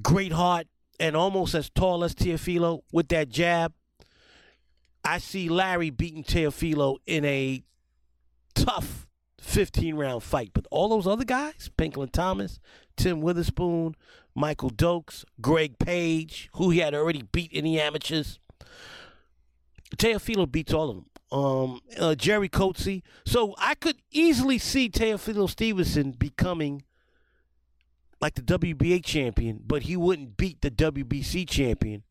great 0.02 0.32
heart, 0.32 0.68
and 1.00 1.16
almost 1.16 1.54
as 1.54 1.68
tall 1.70 2.04
as 2.04 2.14
Teofilo 2.14 2.82
with 2.92 3.08
that 3.08 3.28
jab. 3.28 3.72
I 5.04 5.18
see 5.18 5.48
Larry 5.48 5.90
beating 5.90 6.24
Teofilo 6.24 6.98
in 7.06 7.24
a 7.24 7.62
tough 8.54 9.06
15 9.40 9.96
round 9.96 10.22
fight. 10.22 10.50
But 10.54 10.66
all 10.70 10.88
those 10.88 11.06
other 11.06 11.24
guys, 11.24 11.68
Pinklon 11.76 12.10
Thomas, 12.10 12.60
Tim 12.96 13.20
Witherspoon, 13.20 13.96
Michael 14.34 14.70
Dokes, 14.70 15.24
Greg 15.40 15.78
Page, 15.78 16.50
who 16.54 16.70
he 16.70 16.78
had 16.78 16.94
already 16.94 17.22
beat 17.22 17.52
in 17.52 17.64
the 17.64 17.80
amateurs, 17.80 18.38
Teofilo 19.96 20.50
beats 20.50 20.72
all 20.72 20.90
of 20.90 20.96
them 20.96 21.06
um, 21.34 21.80
uh, 21.98 22.14
Jerry 22.14 22.48
Coetzee. 22.48 23.02
So 23.26 23.54
I 23.58 23.74
could 23.74 23.96
easily 24.10 24.58
see 24.58 24.88
Teofilo 24.88 25.50
Stevenson 25.50 26.12
becoming 26.12 26.84
like 28.20 28.36
the 28.36 28.42
WBA 28.42 29.04
champion, 29.04 29.60
but 29.66 29.82
he 29.82 29.96
wouldn't 29.96 30.36
beat 30.36 30.62
the 30.62 30.70
WBC 30.70 31.48
champion, 31.48 32.04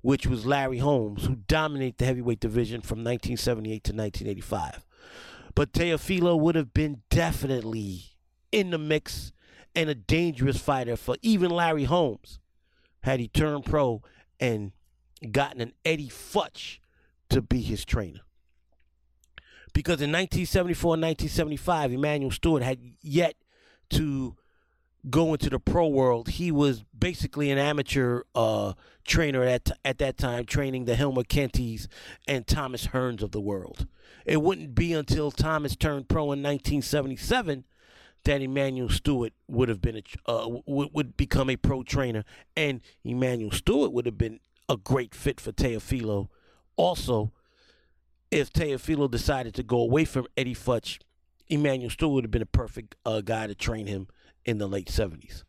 which 0.00 0.26
was 0.26 0.46
Larry 0.46 0.78
Holmes, 0.78 1.26
who 1.26 1.36
dominated 1.36 1.98
the 1.98 2.06
heavyweight 2.06 2.40
division 2.40 2.80
from 2.80 2.98
1978 2.98 3.84
to 3.84 3.92
1985. 3.92 4.84
But 5.54 5.72
Teofilo 5.72 6.40
would 6.40 6.54
have 6.54 6.72
been 6.72 7.02
definitely 7.10 8.16
in 8.50 8.70
the 8.70 8.78
mix 8.78 9.32
and 9.74 9.88
a 9.88 9.94
dangerous 9.94 10.58
fighter 10.58 10.96
for 10.96 11.16
even 11.22 11.50
Larry 11.50 11.84
Holmes 11.84 12.38
had 13.02 13.20
he 13.20 13.28
turned 13.28 13.64
pro 13.64 14.02
and 14.38 14.72
gotten 15.30 15.60
an 15.60 15.72
Eddie 15.84 16.08
Futch 16.08 16.78
to 17.30 17.40
be 17.40 17.62
his 17.62 17.84
trainer 17.84 18.20
because 19.72 20.00
in 20.00 20.10
1974 20.10 20.94
and 20.94 21.02
1975, 21.02 21.92
Emanuel 21.92 22.30
Steward 22.30 22.62
had 22.62 22.78
yet 23.00 23.34
to 23.90 24.36
go 25.08 25.32
into 25.32 25.50
the 25.50 25.58
pro 25.58 25.88
world. 25.88 26.28
He 26.30 26.52
was 26.52 26.84
basically 26.96 27.50
an 27.50 27.58
amateur 27.58 28.22
uh, 28.34 28.74
trainer 29.04 29.42
at 29.42 29.70
at 29.84 29.98
that 29.98 30.18
time, 30.18 30.44
training 30.44 30.84
the 30.84 30.94
Hilmer 30.94 31.24
Kentys 31.24 31.88
and 32.28 32.46
Thomas 32.46 32.88
Hearns 32.88 33.22
of 33.22 33.32
the 33.32 33.40
world. 33.40 33.86
It 34.24 34.42
wouldn't 34.42 34.74
be 34.74 34.92
until 34.92 35.30
Thomas 35.30 35.74
turned 35.74 36.08
pro 36.08 36.24
in 36.24 36.42
1977 36.42 37.64
that 38.24 38.40
Emanuel 38.40 38.88
Steward 38.88 39.32
would 39.48 39.68
have 39.68 39.80
been 39.80 39.96
a, 39.96 40.30
uh, 40.30 40.48
would, 40.66 40.90
would 40.92 41.16
become 41.16 41.50
a 41.50 41.56
pro 41.56 41.82
trainer, 41.82 42.24
and 42.56 42.80
Emanuel 43.04 43.50
Steward 43.50 43.92
would 43.92 44.06
have 44.06 44.18
been 44.18 44.40
a 44.68 44.76
great 44.76 45.14
fit 45.14 45.40
for 45.40 45.52
Teofilo. 45.52 46.28
Also, 46.76 47.32
if 48.30 48.52
Teofilo 48.52 49.10
decided 49.10 49.54
to 49.54 49.62
go 49.62 49.78
away 49.78 50.04
from 50.04 50.26
Eddie 50.36 50.54
Futch, 50.54 50.98
Emanuel 51.48 51.90
Steward 51.90 52.14
would 52.14 52.24
have 52.24 52.30
been 52.30 52.42
a 52.42 52.46
perfect 52.46 52.94
uh, 53.04 53.20
guy 53.20 53.46
to 53.46 53.54
train 53.54 53.86
him 53.86 54.06
in 54.44 54.58
the 54.58 54.68
late 54.68 54.88
70s. 54.88 55.44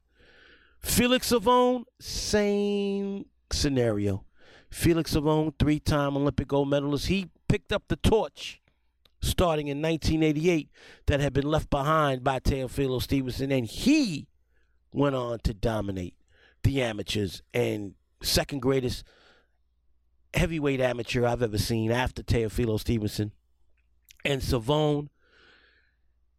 Felix 0.80 1.28
Savon, 1.28 1.86
same 2.00 3.26
scenario. 3.52 4.26
Felix 4.70 5.12
Savon, 5.12 5.54
three 5.58 5.80
time 5.80 6.18
Olympic 6.18 6.48
gold 6.48 6.70
medalist, 6.70 7.08
he 7.08 7.30
picked 7.48 7.72
up 7.72 7.84
the 7.88 7.96
torch 7.96 8.62
starting 9.24 9.68
in 9.68 9.82
1988 9.82 10.70
that 11.08 11.20
had 11.20 11.34
been 11.34 11.48
left 11.48 11.70
behind 11.70 12.24
by 12.24 12.40
Teofilo 12.40 13.02
Stevenson, 13.02 13.52
and 13.52 13.66
he 13.66 14.28
went 14.92 15.16
on 15.16 15.40
to 15.40 15.54
dominate 15.54 16.16
the 16.64 16.82
amateurs 16.82 17.42
and 17.54 17.94
second 18.22 18.62
greatest 18.62 19.04
heavyweight 20.34 20.82
amateur 20.82 21.26
I've 21.26 21.42
ever 21.42 21.58
seen 21.58 21.92
after 21.92 22.22
Teofilo 22.22 22.80
Stevenson. 22.80 23.32
And 24.26 24.42
Savon, 24.42 25.10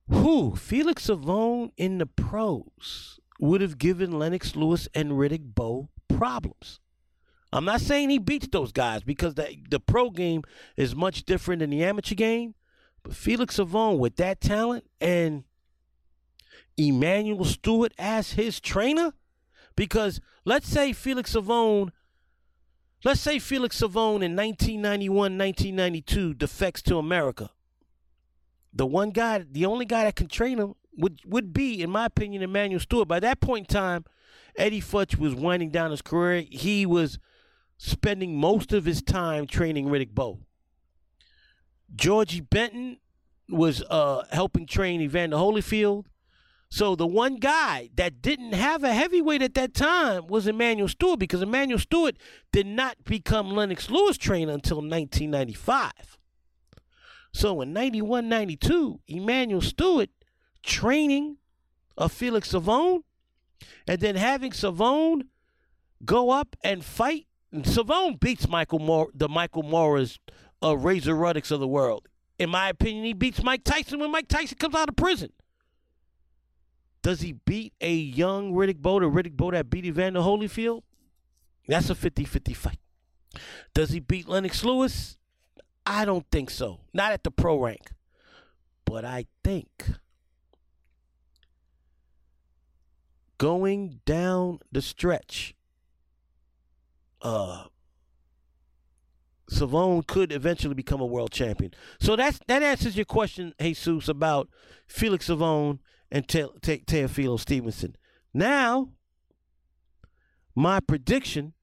who, 0.08 0.56
Felix 0.56 1.04
Savon 1.04 1.72
in 1.76 1.98
the 1.98 2.06
pros 2.06 3.20
would 3.40 3.60
have 3.60 3.78
given 3.78 4.18
Lennox 4.18 4.56
Lewis 4.56 4.88
and 4.94 5.12
Riddick 5.12 5.54
Bowe 5.54 5.88
problems. 6.08 6.80
I'm 7.52 7.64
not 7.64 7.80
saying 7.80 8.10
he 8.10 8.18
beats 8.18 8.48
those 8.50 8.72
guys 8.72 9.02
because 9.02 9.34
the, 9.34 9.56
the 9.70 9.80
pro 9.80 10.10
game 10.10 10.42
is 10.76 10.96
much 10.96 11.24
different 11.24 11.60
than 11.60 11.70
the 11.70 11.84
amateur 11.84 12.14
game. 12.14 12.54
But 13.04 13.14
Felix 13.14 13.54
Savon 13.54 13.98
with 13.98 14.16
that 14.16 14.40
talent 14.40 14.90
and 15.00 15.44
Emanuel 16.76 17.44
Steward 17.44 17.94
as 17.96 18.32
his 18.32 18.58
trainer, 18.58 19.12
because 19.76 20.20
let's 20.44 20.68
say 20.68 20.92
Felix 20.92 21.30
Savon 21.30 21.92
Let's 23.04 23.20
say 23.20 23.38
Felix 23.38 23.76
Savon 23.76 24.22
in 24.22 24.34
1991, 24.34 25.36
1992 25.36 26.32
defects 26.32 26.80
to 26.82 26.96
America. 26.96 27.50
The 28.72 28.86
one 28.86 29.10
guy, 29.10 29.44
the 29.48 29.66
only 29.66 29.84
guy 29.84 30.04
that 30.04 30.16
can 30.16 30.26
train 30.26 30.58
him 30.58 30.74
would 30.96 31.20
would 31.26 31.52
be, 31.52 31.82
in 31.82 31.90
my 31.90 32.06
opinion, 32.06 32.42
Emanuel 32.42 32.80
Steward. 32.80 33.06
By 33.06 33.20
that 33.20 33.42
point 33.42 33.68
in 33.68 33.74
time, 33.74 34.04
Eddie 34.56 34.80
Futch 34.80 35.18
was 35.18 35.34
winding 35.34 35.68
down 35.68 35.90
his 35.90 36.00
career. 36.00 36.46
He 36.50 36.86
was 36.86 37.18
spending 37.76 38.40
most 38.40 38.72
of 38.72 38.86
his 38.86 39.02
time 39.02 39.46
training 39.46 39.88
Riddick 39.88 40.14
Bowe. 40.14 40.43
Georgie 41.94 42.40
Benton 42.40 42.98
was 43.48 43.82
uh, 43.90 44.24
helping 44.30 44.66
train 44.66 45.00
Evander 45.00 45.36
Holyfield. 45.36 46.06
So 46.70 46.96
the 46.96 47.06
one 47.06 47.36
guy 47.36 47.90
that 47.94 48.20
didn't 48.20 48.52
have 48.54 48.82
a 48.82 48.92
heavyweight 48.92 49.42
at 49.42 49.54
that 49.54 49.74
time 49.74 50.26
was 50.26 50.46
Emanuel 50.46 50.88
Steward 50.88 51.20
because 51.20 51.40
Emanuel 51.40 51.78
Steward 51.78 52.18
did 52.52 52.66
not 52.66 53.04
become 53.04 53.50
Lennox 53.50 53.90
Lewis 53.90 54.18
trainer 54.18 54.52
until 54.52 54.78
1995. 54.78 55.92
So 57.32 57.60
in 57.60 57.72
91 57.72 58.28
92, 58.28 59.00
Emanuel 59.08 59.60
Steward 59.60 60.08
training 60.62 61.36
a 61.96 62.08
Felix 62.08 62.50
Savon 62.50 63.04
and 63.86 64.00
then 64.00 64.16
having 64.16 64.52
Savon 64.52 65.24
go 66.04 66.30
up 66.30 66.56
and 66.62 66.84
fight. 66.84 67.26
And 67.52 67.66
Savon 67.66 68.16
beats 68.16 68.48
Michael 68.48 68.80
Moorer, 68.80 69.10
the 69.14 69.28
Michael 69.28 69.62
Moorer's 69.62 70.18
uh, 70.64 70.76
Razor 70.76 71.14
Ruddicks 71.14 71.50
of 71.50 71.60
the 71.60 71.68
world. 71.68 72.08
In 72.38 72.50
my 72.50 72.68
opinion, 72.68 73.04
he 73.04 73.12
beats 73.12 73.42
Mike 73.42 73.62
Tyson 73.64 74.00
when 74.00 74.10
Mike 74.10 74.28
Tyson 74.28 74.58
comes 74.58 74.74
out 74.74 74.88
of 74.88 74.96
prison. 74.96 75.30
Does 77.02 77.20
he 77.20 77.32
beat 77.32 77.74
a 77.80 77.92
young 77.92 78.54
Riddick 78.54 78.78
Bowe, 78.78 78.98
the 78.98 79.06
Riddick 79.06 79.36
Bowe 79.36 79.50
that 79.50 79.68
beat 79.68 79.84
Evander 79.84 80.20
Holyfield? 80.20 80.82
That's 81.68 81.90
a 81.90 81.94
50 81.94 82.24
50 82.24 82.54
fight. 82.54 82.78
Does 83.74 83.90
he 83.90 84.00
beat 84.00 84.28
Lennox 84.28 84.64
Lewis? 84.64 85.18
I 85.84 86.04
don't 86.04 86.26
think 86.32 86.50
so. 86.50 86.80
Not 86.94 87.12
at 87.12 87.24
the 87.24 87.30
pro 87.30 87.62
rank. 87.62 87.92
But 88.86 89.04
I 89.04 89.26
think 89.42 89.68
going 93.38 94.00
down 94.06 94.60
the 94.72 94.80
stretch, 94.80 95.54
uh, 97.20 97.64
Savon 99.54 100.02
could 100.02 100.32
eventually 100.32 100.74
become 100.74 101.00
a 101.00 101.06
world 101.06 101.32
champion. 101.32 101.72
So 102.00 102.16
that's 102.16 102.40
that 102.46 102.62
answers 102.62 102.96
your 102.96 103.04
question, 103.04 103.54
Jesus, 103.60 104.08
about 104.08 104.48
Felix 104.86 105.26
Savon 105.26 105.80
and 106.10 106.28
Te- 106.28 106.48
Te- 106.62 106.84
Teofilo 106.86 107.38
Stevenson. 107.38 107.96
Now, 108.32 108.90
my 110.54 110.80
prediction 110.80 111.54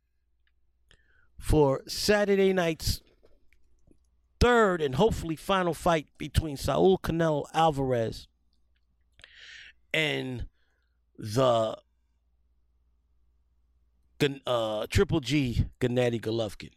for 1.37 1.81
Saturday 1.87 2.53
night's 2.53 3.01
third 4.39 4.81
and 4.81 4.95
hopefully 4.95 5.35
final 5.35 5.73
fight 5.73 6.07
between 6.17 6.57
Saul 6.57 6.97
Canelo 6.97 7.45
Alvarez 7.53 8.27
and 9.93 10.47
the 11.17 11.77
uh, 14.45 14.87
Triple 14.89 15.19
G 15.19 15.65
Gennady 15.79 16.19
Golovkin. 16.19 16.71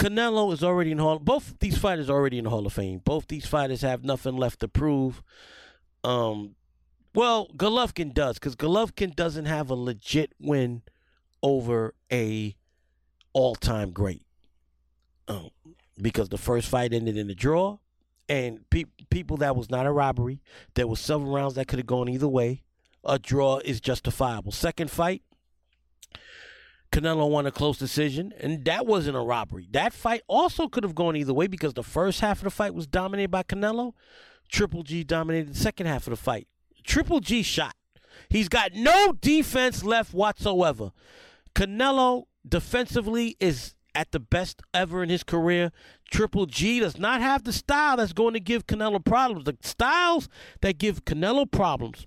Canelo 0.00 0.52
is 0.52 0.64
already 0.64 0.92
in 0.92 0.98
Hall. 0.98 1.18
Both 1.18 1.58
these 1.60 1.76
fighters 1.76 2.08
are 2.08 2.14
already 2.14 2.38
in 2.38 2.44
the 2.44 2.50
Hall 2.50 2.66
of 2.66 2.72
Fame. 2.72 3.02
Both 3.04 3.28
these 3.28 3.46
fighters 3.46 3.82
have 3.82 4.02
nothing 4.02 4.36
left 4.36 4.60
to 4.60 4.68
prove. 4.68 5.22
Um, 6.02 6.54
well, 7.14 7.48
Golovkin 7.56 8.14
does 8.14 8.38
because 8.38 8.56
Golovkin 8.56 9.14
doesn't 9.14 9.44
have 9.44 9.68
a 9.68 9.74
legit 9.74 10.32
win 10.40 10.82
over 11.42 11.94
a 12.10 12.56
all-time 13.34 13.90
great. 13.90 14.22
Um, 15.28 15.50
because 16.00 16.30
the 16.30 16.38
first 16.38 16.68
fight 16.68 16.94
ended 16.94 17.18
in 17.18 17.28
a 17.28 17.34
draw, 17.34 17.78
and 18.28 18.68
pe- 18.70 18.84
people 19.10 19.36
that 19.36 19.54
was 19.54 19.68
not 19.68 19.86
a 19.86 19.92
robbery. 19.92 20.40
There 20.74 20.86
was 20.86 20.98
several 20.98 21.30
rounds 21.30 21.56
that 21.56 21.68
could 21.68 21.78
have 21.78 21.86
gone 21.86 22.08
either 22.08 22.28
way. 22.28 22.62
A 23.04 23.18
draw 23.18 23.58
is 23.58 23.80
justifiable. 23.80 24.52
Second 24.52 24.90
fight, 24.90 25.22
Canelo 26.92 27.30
won 27.30 27.46
a 27.46 27.52
close 27.52 27.78
decision, 27.78 28.32
and 28.40 28.64
that 28.64 28.84
wasn't 28.84 29.16
a 29.16 29.20
robbery. 29.20 29.68
That 29.70 29.92
fight 29.92 30.22
also 30.26 30.66
could 30.66 30.82
have 30.82 30.94
gone 30.94 31.16
either 31.16 31.32
way 31.32 31.46
because 31.46 31.74
the 31.74 31.84
first 31.84 32.20
half 32.20 32.38
of 32.38 32.44
the 32.44 32.50
fight 32.50 32.74
was 32.74 32.86
dominated 32.86 33.30
by 33.30 33.44
Canelo. 33.44 33.92
Triple 34.50 34.82
G 34.82 35.04
dominated 35.04 35.54
the 35.54 35.58
second 35.58 35.86
half 35.86 36.06
of 36.08 36.10
the 36.10 36.16
fight. 36.16 36.48
Triple 36.82 37.20
G 37.20 37.42
shot. 37.42 37.76
He's 38.28 38.48
got 38.48 38.74
no 38.74 39.12
defense 39.12 39.84
left 39.84 40.12
whatsoever. 40.12 40.90
Canelo 41.54 42.24
defensively 42.48 43.36
is 43.38 43.74
at 43.94 44.10
the 44.12 44.20
best 44.20 44.60
ever 44.74 45.02
in 45.02 45.08
his 45.08 45.22
career. 45.22 45.70
Triple 46.10 46.46
G 46.46 46.80
does 46.80 46.98
not 46.98 47.20
have 47.20 47.44
the 47.44 47.52
style 47.52 47.96
that's 47.96 48.12
going 48.12 48.34
to 48.34 48.40
give 48.40 48.66
Canelo 48.66 49.04
problems. 49.04 49.44
The 49.44 49.56
styles 49.62 50.28
that 50.60 50.78
give 50.78 51.04
Canelo 51.04 51.48
problems 51.48 52.06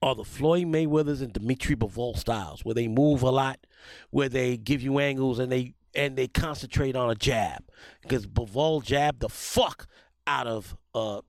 are 0.00 0.14
the 0.14 0.24
Floyd 0.24 0.66
Mayweathers 0.66 1.22
and 1.22 1.32
Dimitri 1.32 1.76
Bivol 1.76 2.16
styles, 2.16 2.64
where 2.64 2.74
they 2.74 2.88
move 2.88 3.22
a 3.22 3.30
lot, 3.30 3.58
where 4.10 4.28
they 4.28 4.56
give 4.56 4.82
you 4.82 4.98
angles 4.98 5.38
and 5.38 5.50
they 5.50 5.74
and 5.94 6.16
they 6.16 6.28
concentrate 6.28 6.94
on 6.94 7.10
a 7.10 7.14
jab. 7.14 7.64
Because 8.02 8.26
Bivol 8.26 8.84
jabbed 8.84 9.20
the 9.20 9.28
fuck 9.28 9.86
out 10.26 10.46
of 10.46 10.76
uh, 10.94 11.22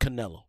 Canelo. 0.00 0.44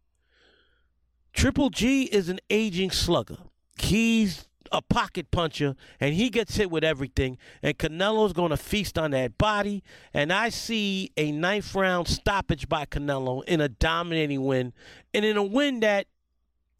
Triple 1.34 1.70
G 1.70 2.04
is 2.04 2.30
an 2.30 2.40
aging 2.50 2.92
slugger. 2.92 3.38
He's 3.80 4.48
a 4.72 4.82
pocket 4.82 5.32
puncher 5.32 5.76
and 6.00 6.14
he 6.14 6.30
gets 6.30 6.56
hit 6.56 6.72
with 6.72 6.84
everything. 6.84 7.38
And 7.62 7.78
Canelo's 7.78 8.34
going 8.34 8.50
to 8.50 8.58
feast 8.58 8.98
on 8.98 9.12
that 9.12 9.38
body. 9.38 9.84
And 10.14 10.32
I 10.34 10.50
see 10.50 11.12
a 11.18 11.32
ninth 11.32 11.74
round 11.76 12.08
stoppage 12.08 12.68
by 12.68 12.86
Canelo 12.86 13.44
in 13.46 13.62
a 13.62 13.70
dominating 13.70 14.46
win 14.46 14.74
and 15.14 15.24
in 15.26 15.38
a 15.38 15.44
win 15.44 15.82
that 15.82 16.08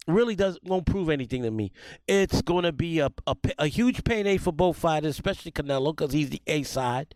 really 0.08 0.34
does 0.34 0.58
won't 0.64 0.86
prove 0.86 1.10
anything 1.10 1.42
to 1.42 1.50
me. 1.50 1.70
It's 2.08 2.42
going 2.42 2.64
to 2.64 2.72
be 2.72 2.98
a, 2.98 3.10
a, 3.26 3.36
a 3.58 3.66
huge 3.68 4.02
payday 4.04 4.38
for 4.38 4.52
both 4.52 4.78
fighters, 4.78 5.10
especially 5.10 5.52
Canelo 5.52 5.94
because 5.94 6.12
he's 6.12 6.30
the 6.30 6.42
A 6.46 6.62
side. 6.62 7.14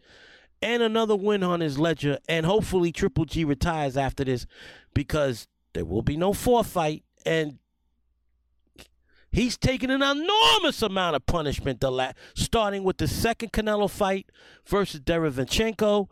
And 0.61 0.81
another 0.81 1.17
win 1.17 1.43
on 1.43 1.61
his 1.61 1.77
ledger, 1.77 2.19
and 2.29 2.47
hopefully 2.47 2.93
Triple 2.93 3.25
G 3.25 3.45
retires 3.45 3.97
after 3.97 4.23
this, 4.23 4.47
because 4.95 5.49
there 5.73 5.85
will 5.85 6.03
be 6.03 6.17
no 6.17 6.33
fourth 6.33 6.69
fight, 6.69 7.03
and 7.27 7.59
he's 9.33 9.59
taken 9.59 9.91
an 9.91 10.03
enormous 10.03 10.81
amount 10.81 11.17
of 11.17 11.27
punishment. 11.27 11.81
The 11.81 11.91
la- 11.91 12.13
starting 12.37 12.85
with 12.85 12.99
the 12.99 13.09
second 13.09 13.53
Canelo 13.53 13.91
fight 13.91 14.31
versus 14.65 15.01
Derevyanchenko, 15.01 16.09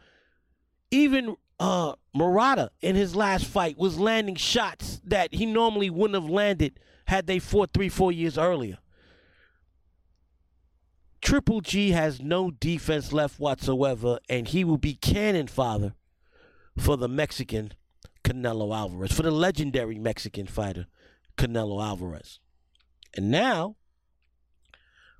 even 0.90 1.36
uh, 1.61 1.92
Murata 2.14 2.70
in 2.81 2.96
his 2.96 3.14
last 3.14 3.44
fight 3.44 3.79
was 3.79 4.01
landing 4.01 4.35
shots 4.35 5.01
that 5.05 5.35
he 5.35 5.44
normally 5.44 5.90
wouldn't 5.90 6.20
have 6.20 6.31
landed 6.31 6.81
had 7.07 7.27
they 7.27 7.38
fought 7.38 7.70
three, 7.75 7.90
four 7.90 8.11
years 8.11 8.38
earlier. 8.38 8.79
Triple 11.20 11.61
G 11.61 11.90
has 11.90 12.20
no 12.20 12.51
defense 12.51 13.12
left 13.12 13.38
whatsoever, 13.38 14.18
and 14.29 14.49
he 14.49 14.64
will 14.64 14.79
be 14.79 14.94
cannon 14.94 15.46
fodder 15.46 15.92
for 16.79 16.96
the 16.96 17.09
Mexican 17.09 17.75
Canelo 18.25 18.75
Alvarez, 18.75 19.12
for 19.12 19.23
the 19.23 19.31
legendary 19.31 19.99
Mexican 19.99 20.46
fighter 20.46 20.87
Canelo 21.37 21.85
Alvarez. 21.85 22.40
And 23.14 23.31
now, 23.31 23.77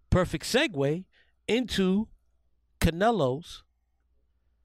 perfect 0.09 0.47
segue 0.47 1.05
into 1.47 2.09
Canelo's 2.81 3.63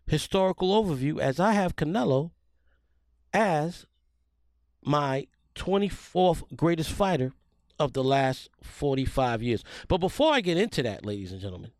historical 0.07 0.83
overview 0.83 1.19
as 1.19 1.39
I 1.39 1.53
have 1.53 1.75
Canelo 1.75 2.31
as 3.33 3.85
my 4.83 5.27
24th 5.55 6.55
greatest 6.55 6.91
fighter 6.91 7.33
of 7.79 7.93
the 7.93 8.03
last 8.03 8.49
45 8.61 9.41
years. 9.41 9.63
But 9.87 9.97
before 9.97 10.33
I 10.33 10.41
get 10.41 10.57
into 10.57 10.83
that, 10.83 11.05
ladies 11.05 11.31
and 11.31 11.41
gentlemen, 11.41 11.71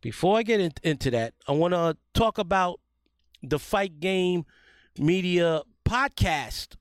before 0.00 0.36
I 0.36 0.42
get 0.42 0.60
in, 0.60 0.72
into 0.82 1.10
that, 1.12 1.34
I 1.46 1.52
want 1.52 1.74
to 1.74 1.96
talk 2.12 2.38
about 2.38 2.80
the 3.42 3.58
Fight 3.58 4.00
Game 4.00 4.44
Media 4.98 5.62
podcast 5.88 6.76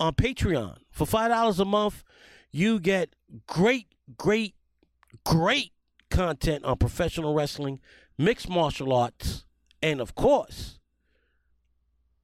on 0.00 0.14
Patreon. 0.14 0.78
For 0.90 1.06
$5 1.06 1.58
a 1.60 1.64
month, 1.64 2.02
you 2.50 2.80
get 2.80 3.14
great, 3.46 3.86
great, 4.16 4.54
great 5.24 5.72
content 6.10 6.64
on 6.64 6.76
professional 6.76 7.34
wrestling, 7.34 7.80
mixed 8.18 8.48
martial 8.48 8.92
arts, 8.92 9.46
and 9.80 10.00
of 10.00 10.14
course, 10.14 10.78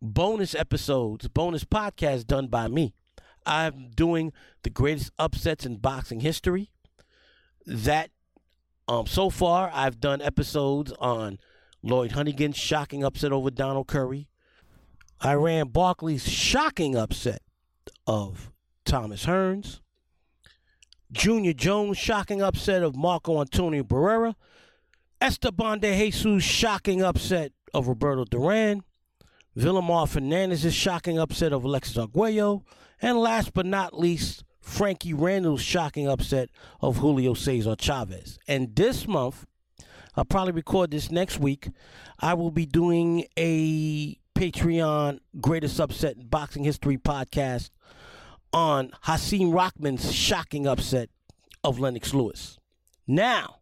bonus 0.03 0.55
episodes, 0.55 1.29
bonus 1.29 1.65
podcasts 1.65 2.27
done 2.27 2.49
by 2.49 2.69
me. 2.69 2.95
I'm 3.47 3.91
doing 3.95 4.33
the 4.63 4.71
greatest 4.71 5.13
upsets 5.19 5.65
in 5.65 5.77
boxing 5.77 6.21
history. 6.21 6.71
That 7.67 8.11
um 8.87 9.07
so 9.07 9.31
far 9.31 9.71
I've 9.73 10.01
done 10.01 10.21
episodes 10.21 10.93
on 10.99 11.39
Lloyd 11.83 12.13
Honeyghan's 12.13 12.57
shocking 12.57 13.05
upset 13.05 13.33
over 13.33 13.51
Donald 13.51 13.87
Curry. 13.87 14.29
Iran 15.25 15.69
Barkley's 15.69 16.29
shocking 16.29 16.97
upset 16.97 17.43
of 18.07 18.51
Thomas 18.85 19.25
Hearns. 19.27 19.81
Junior 21.13 21.53
Jones 21.53 21.97
shocking 21.97 22.43
upset 22.43 22.83
of 22.83 22.97
Marco 22.97 23.41
Antonio 23.41 23.83
Barrera. 23.83 24.35
Esteban 25.25 25.79
de 25.79 25.97
Jesus 25.97 26.45
shocking 26.45 27.03
upset 27.03 27.53
of 27.73 27.89
Roberto 27.89 28.27
Duran. 28.27 28.83
Vilomar 29.57 30.07
Fernandez's 30.07 30.75
shocking 30.75 31.19
upset 31.19 31.51
of 31.51 31.65
Alexis 31.65 31.97
Arguello. 31.97 32.63
And 33.01 33.17
last 33.17 33.55
but 33.55 33.65
not 33.65 33.99
least, 33.99 34.45
Frankie 34.61 35.15
Randall's 35.15 35.63
shocking 35.63 36.07
upset 36.07 36.51
of 36.83 36.99
Julio 36.99 37.33
Cesar 37.33 37.75
Chavez. 37.75 38.39
And 38.47 38.77
this 38.77 39.09
month, 39.09 39.47
I'll 40.15 40.27
probably 40.27 40.53
record 40.53 40.91
this 40.91 41.11
next 41.11 41.41
week, 41.41 41.71
I 42.21 42.35
will 42.35 42.51
be 42.51 42.67
doing 42.67 43.25
a 43.39 44.19
Patreon 44.35 45.21
Greatest 45.41 45.81
Upset 45.81 46.17
in 46.19 46.27
Boxing 46.27 46.65
History 46.65 46.99
podcast 46.99 47.71
on 48.53 48.91
Hasim 49.07 49.55
Rahman's 49.55 50.13
shocking 50.13 50.67
upset 50.67 51.09
of 51.65 51.79
Lennox 51.79 52.13
Lewis. 52.13 52.59
Now, 53.07 53.61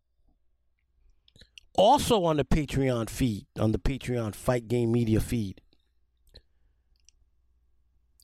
also 1.74 2.24
on 2.24 2.36
the 2.36 2.44
Patreon 2.44 3.08
feed, 3.08 3.46
on 3.58 3.72
the 3.72 3.78
Patreon 3.78 4.34
Fight 4.34 4.68
Game 4.68 4.92
Media 4.92 5.20
feed, 5.20 5.60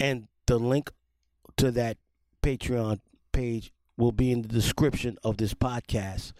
and 0.00 0.28
the 0.46 0.58
link 0.58 0.90
to 1.56 1.70
that 1.72 1.98
Patreon 2.42 3.00
page 3.32 3.72
will 3.96 4.12
be 4.12 4.30
in 4.30 4.42
the 4.42 4.48
description 4.48 5.16
of 5.24 5.36
this 5.36 5.54
podcast. 5.54 6.32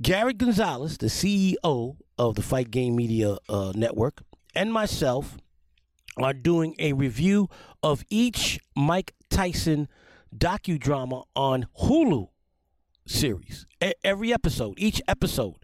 Gary 0.00 0.32
Gonzalez, 0.32 0.98
the 0.98 1.06
CEO 1.08 1.96
of 2.16 2.34
the 2.34 2.42
Fight 2.42 2.70
Game 2.70 2.96
Media 2.96 3.36
uh, 3.48 3.72
Network, 3.74 4.22
and 4.54 4.72
myself 4.72 5.36
are 6.16 6.32
doing 6.32 6.74
a 6.78 6.92
review 6.92 7.48
of 7.82 8.04
each 8.08 8.58
Mike 8.74 9.14
Tyson 9.30 9.88
docudrama 10.34 11.24
on 11.34 11.66
Hulu 11.82 12.28
series. 13.06 13.66
Every 14.04 14.32
episode, 14.32 14.74
each 14.78 15.02
episode. 15.08 15.56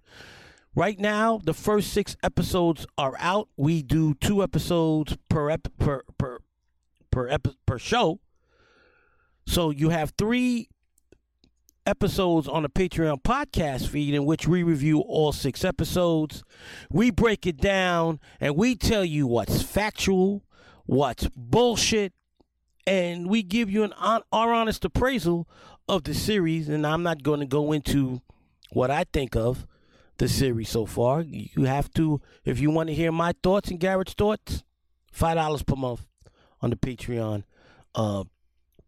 Right 0.76 1.00
now, 1.00 1.40
the 1.42 1.54
first 1.54 1.90
six 1.90 2.18
episodes 2.22 2.86
are 2.98 3.14
out. 3.18 3.48
We 3.56 3.82
do 3.82 4.12
two 4.12 4.42
episodes 4.42 5.16
per 5.30 5.48
ep- 5.48 5.72
per 5.78 6.02
per 6.18 6.40
per 7.10 7.38
per 7.64 7.78
show. 7.78 8.20
So 9.46 9.70
you 9.70 9.88
have 9.88 10.12
three 10.18 10.68
episodes 11.86 12.46
on 12.46 12.62
the 12.62 12.68
Patreon 12.68 13.22
podcast 13.22 13.88
feed 13.88 14.12
in 14.12 14.26
which 14.26 14.46
we 14.46 14.62
review 14.62 15.00
all 15.00 15.32
six 15.32 15.64
episodes. 15.64 16.44
We 16.90 17.10
break 17.10 17.46
it 17.46 17.56
down 17.56 18.20
and 18.38 18.54
we 18.54 18.76
tell 18.76 19.04
you 19.04 19.26
what's 19.26 19.62
factual, 19.62 20.44
what's 20.84 21.26
bullshit, 21.34 22.12
and 22.86 23.30
we 23.30 23.42
give 23.42 23.70
you 23.70 23.82
an 23.82 23.94
on, 23.94 24.20
our 24.30 24.52
honest 24.52 24.84
appraisal 24.84 25.48
of 25.88 26.04
the 26.04 26.12
series. 26.12 26.68
And 26.68 26.86
I'm 26.86 27.02
not 27.02 27.22
going 27.22 27.40
to 27.40 27.46
go 27.46 27.72
into 27.72 28.20
what 28.72 28.90
I 28.90 29.04
think 29.04 29.34
of 29.34 29.66
the 30.18 30.28
series 30.28 30.68
so 30.68 30.86
far. 30.86 31.22
You 31.22 31.64
have 31.64 31.90
to, 31.92 32.20
if 32.44 32.60
you 32.60 32.70
want 32.70 32.88
to 32.88 32.94
hear 32.94 33.12
my 33.12 33.32
thoughts 33.42 33.70
and 33.70 33.80
Garrett's 33.80 34.14
thoughts, 34.14 34.64
five 35.12 35.36
dollars 35.36 35.62
per 35.62 35.76
month 35.76 36.06
on 36.60 36.70
the 36.70 36.76
Patreon 36.76 37.44
uh, 37.94 38.24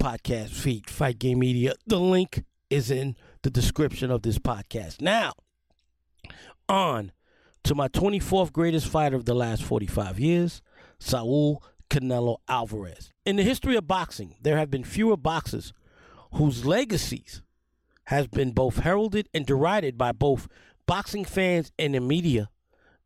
podcast 0.00 0.50
feed, 0.50 0.88
Fight 0.88 1.18
Game 1.18 1.40
Media. 1.40 1.74
The 1.86 2.00
link 2.00 2.44
is 2.70 2.90
in 2.90 3.16
the 3.42 3.50
description 3.50 4.10
of 4.10 4.22
this 4.22 4.38
podcast. 4.38 5.00
Now, 5.00 5.32
on 6.68 7.12
to 7.64 7.74
my 7.74 7.88
24th 7.88 8.52
greatest 8.52 8.86
fighter 8.86 9.16
of 9.16 9.24
the 9.24 9.34
last 9.34 9.62
45 9.62 10.18
years, 10.18 10.62
Saul 10.98 11.62
Canelo 11.90 12.38
Alvarez. 12.48 13.12
In 13.24 13.36
the 13.36 13.42
history 13.42 13.76
of 13.76 13.86
boxing, 13.86 14.36
there 14.42 14.58
have 14.58 14.70
been 14.70 14.84
fewer 14.84 15.16
boxers 15.16 15.72
whose 16.34 16.64
legacies 16.66 17.42
has 18.04 18.26
been 18.26 18.52
both 18.52 18.78
heralded 18.78 19.28
and 19.34 19.44
derided 19.46 19.98
by 19.98 20.12
both 20.12 20.48
boxing 20.88 21.24
fans 21.24 21.70
and 21.78 21.94
the 21.94 22.00
media 22.00 22.48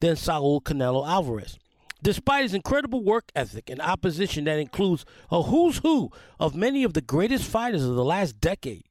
than 0.00 0.16
Saul 0.16 0.60
Canelo 0.62 1.06
Alvarez. 1.06 1.58
Despite 2.00 2.44
his 2.44 2.54
incredible 2.54 3.02
work 3.02 3.30
ethic 3.34 3.68
and 3.68 3.80
opposition 3.80 4.44
that 4.44 4.58
includes 4.58 5.04
a 5.30 5.42
who's 5.42 5.78
who 5.78 6.10
of 6.40 6.54
many 6.54 6.84
of 6.84 6.94
the 6.94 7.00
greatest 7.00 7.44
fighters 7.44 7.84
of 7.84 7.96
the 7.96 8.04
last 8.04 8.40
decade, 8.40 8.84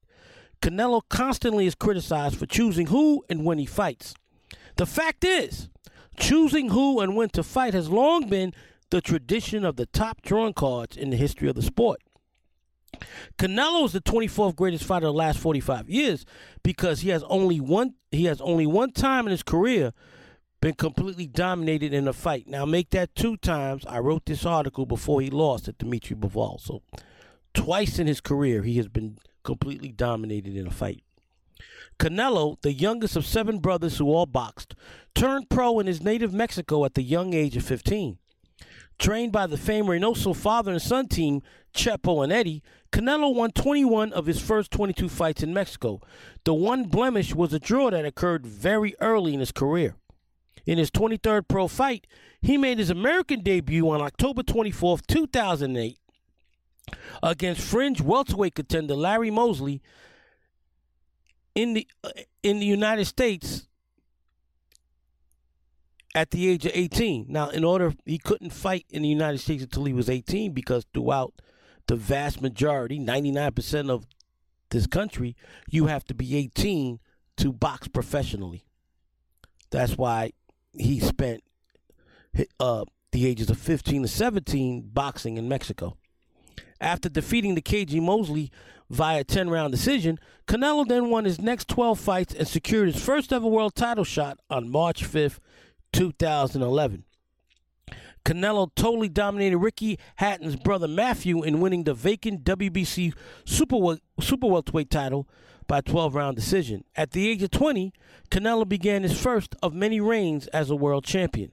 Canelo 0.62 1.02
constantly 1.10 1.66
is 1.66 1.74
criticized 1.74 2.38
for 2.38 2.46
choosing 2.46 2.88
who 2.88 3.24
and 3.30 3.46
when 3.46 3.58
he 3.58 3.66
fights. 3.66 4.14
The 4.76 4.86
fact 4.86 5.24
is, 5.24 5.70
choosing 6.20 6.70
who 6.70 7.00
and 7.00 7.16
when 7.16 7.30
to 7.30 7.44
fight 7.44 7.74
has 7.74 7.90
long 7.90 8.30
been 8.30 8.54
the 8.90 9.02
tradition 9.02 9.64
of 9.64 9.78
the 9.78 9.86
top 9.86 10.22
drawing 10.22 10.54
cards 10.54 10.98
in 10.98 11.10
the 11.10 11.18
history 11.18 11.48
of 11.48 11.56
the 11.56 11.62
sport. 11.62 12.02
Canelo 13.38 13.86
is 13.86 13.94
the 13.94 14.02
24th 14.02 14.56
greatest 14.56 14.84
fighter 14.84 15.08
of 15.08 15.14
the 15.14 15.18
last 15.18 15.40
45 15.40 15.90
years 15.90 16.26
because 16.64 17.02
he 17.02 17.10
has 17.10 17.24
only 17.24 17.60
one 17.60 17.96
he 18.12 18.26
has 18.26 18.42
only 18.42 18.66
one 18.66 18.92
time 18.92 19.26
in 19.26 19.32
his 19.32 19.44
career 19.44 19.94
been 20.62 20.74
completely 20.76 21.26
dominated 21.26 21.94
in 21.94 22.08
a 22.08 22.14
fight. 22.14 22.48
Now 22.48 22.66
make 22.66 22.92
that 22.92 23.16
two 23.16 23.38
times. 23.38 23.84
I 23.88 24.00
wrote 24.00 24.26
this 24.26 24.46
article 24.46 24.86
before 24.86 25.22
he 25.22 25.30
lost 25.30 25.68
at 25.68 25.78
Dimitri 25.78 26.16
Bivol. 26.16 26.60
So 26.60 26.84
twice 27.54 27.98
in 27.98 28.08
his 28.08 28.22
career 28.22 28.62
he 28.62 28.78
has 28.78 28.88
been 28.88 29.18
completely 29.44 29.92
dominated 29.92 30.56
in 30.56 30.68
a 30.68 30.72
fight. 30.72 31.04
Canelo, 32.00 32.60
the 32.62 32.74
youngest 32.74 33.16
of 33.16 33.26
seven 33.26 33.60
brothers 33.60 33.98
who 33.98 34.08
all 34.08 34.26
boxed, 34.26 34.76
turned 35.14 35.50
pro 35.50 35.80
in 35.80 35.88
his 35.88 36.02
native 36.02 36.34
Mexico 36.34 36.86
at 36.86 36.96
the 36.96 37.04
young 37.04 37.34
age 37.34 37.56
of 37.58 37.64
15. 37.64 38.18
Trained 38.98 39.32
by 39.32 39.48
the 39.48 39.58
famed 39.58 39.88
Reynoso 39.88 40.36
father 40.36 40.72
and 40.72 40.82
son 40.82 41.08
team, 41.08 41.42
Chepo 41.74 42.24
and 42.24 42.32
Eddie, 42.32 42.62
Canelo 42.92 43.34
won 43.34 43.52
21 43.52 44.12
of 44.14 44.26
his 44.26 44.42
first 44.42 44.70
22 44.72 45.08
fights 45.08 45.42
in 45.42 45.54
Mexico. 45.54 46.02
The 46.44 46.54
one 46.54 46.84
blemish 46.84 47.34
was 47.34 47.54
a 47.54 47.60
draw 47.60 47.90
that 47.90 48.06
occurred 48.06 48.46
very 48.46 48.96
early 49.00 49.34
in 49.34 49.40
his 49.40 49.52
career. 49.52 49.96
In 50.66 50.78
his 50.78 50.92
23rd 50.92 51.48
pro 51.48 51.68
fight, 51.68 52.06
he 52.42 52.58
made 52.58 52.78
his 52.78 52.90
American 52.90 53.42
debut 53.42 53.90
on 53.90 54.02
October 54.02 54.44
24, 54.44 55.00
2008, 55.08 55.98
against 57.24 57.62
fringe 57.62 58.02
welterweight 58.02 58.56
contender 58.56 58.96
Larry 58.96 59.32
Mosley 59.32 59.82
in 61.56 61.74
the 61.74 61.88
uh, 62.04 62.10
in 62.44 62.60
the 62.60 62.66
United 62.66 63.06
States 63.06 63.68
at 66.14 66.32
the 66.32 66.50
age 66.50 66.66
of 66.66 66.72
18. 66.74 67.26
Now, 67.30 67.50
in 67.50 67.64
order 67.64 67.94
he 68.06 68.18
couldn't 68.18 68.52
fight 68.52 68.86
in 68.90 69.02
the 69.02 69.10
United 69.10 69.40
States 69.40 69.64
until 69.64 69.86
he 69.86 69.94
was 69.94 70.10
18 70.10 70.54
because 70.54 70.86
throughout 70.94 71.34
the 71.92 71.98
vast 71.98 72.42
majority, 72.42 72.98
99% 72.98 73.90
of 73.90 74.08
this 74.70 74.88
country, 74.88 75.36
you 75.70 75.88
have 75.88 76.06
to 76.06 76.14
be 76.14 76.38
18 76.38 77.02
to 77.36 77.52
box 77.52 77.90
professionally. 77.90 78.64
That's 79.72 79.98
why 79.98 80.32
he 80.72 81.02
spent 81.02 81.44
uh, 82.62 82.86
the 83.12 83.28
ages 83.28 83.50
of 83.50 83.58
15 83.58 84.04
to 84.04 84.08
17 84.08 84.90
boxing 84.94 85.36
in 85.36 85.50
Mexico. 85.50 85.98
After 86.80 87.10
defeating 87.10 87.56
the 87.56 87.62
KG 87.62 88.02
Mosley 88.02 88.52
via 88.90 89.26
10 89.26 89.50
round 89.50 89.74
decision, 89.74 90.18
Canelo 90.48 90.88
then 90.88 91.10
won 91.10 91.26
his 91.26 91.42
next 91.42 91.68
12 91.68 92.00
fights 92.00 92.34
and 92.34 92.48
secured 92.48 92.94
his 92.94 93.04
first 93.04 93.34
ever 93.34 93.48
world 93.48 93.76
title 93.76 94.06
shot 94.06 94.40
on 94.50 94.70
March 94.70 95.04
5th, 95.04 95.40
2011. 95.92 97.04
Canelo 98.26 98.70
totally 98.76 99.10
dominated 99.10 99.58
Ricky 99.58 99.98
Hatton's 100.18 100.56
brother 100.56 100.88
Matthew 100.88 101.44
in 101.44 101.60
winning 101.60 101.84
the 101.84 101.94
vacant 101.94 102.44
WBC 102.44 103.14
super, 103.46 103.98
super 104.20 104.48
welterweight 104.48 104.90
title 104.90 105.28
by 105.68 105.82
12 105.82 106.16
round 106.16 106.36
decision. 106.36 106.84
At 106.96 107.12
the 107.12 107.28
age 107.28 107.42
of 107.44 107.52
20, 107.52 107.94
Canelo 108.30 108.68
began 108.68 109.04
his 109.04 109.20
first 109.20 109.56
of 109.64 109.74
many 109.74 110.00
reigns 110.00 110.48
as 110.48 110.70
a 110.70 110.76
world 110.76 111.04
champion. 111.04 111.52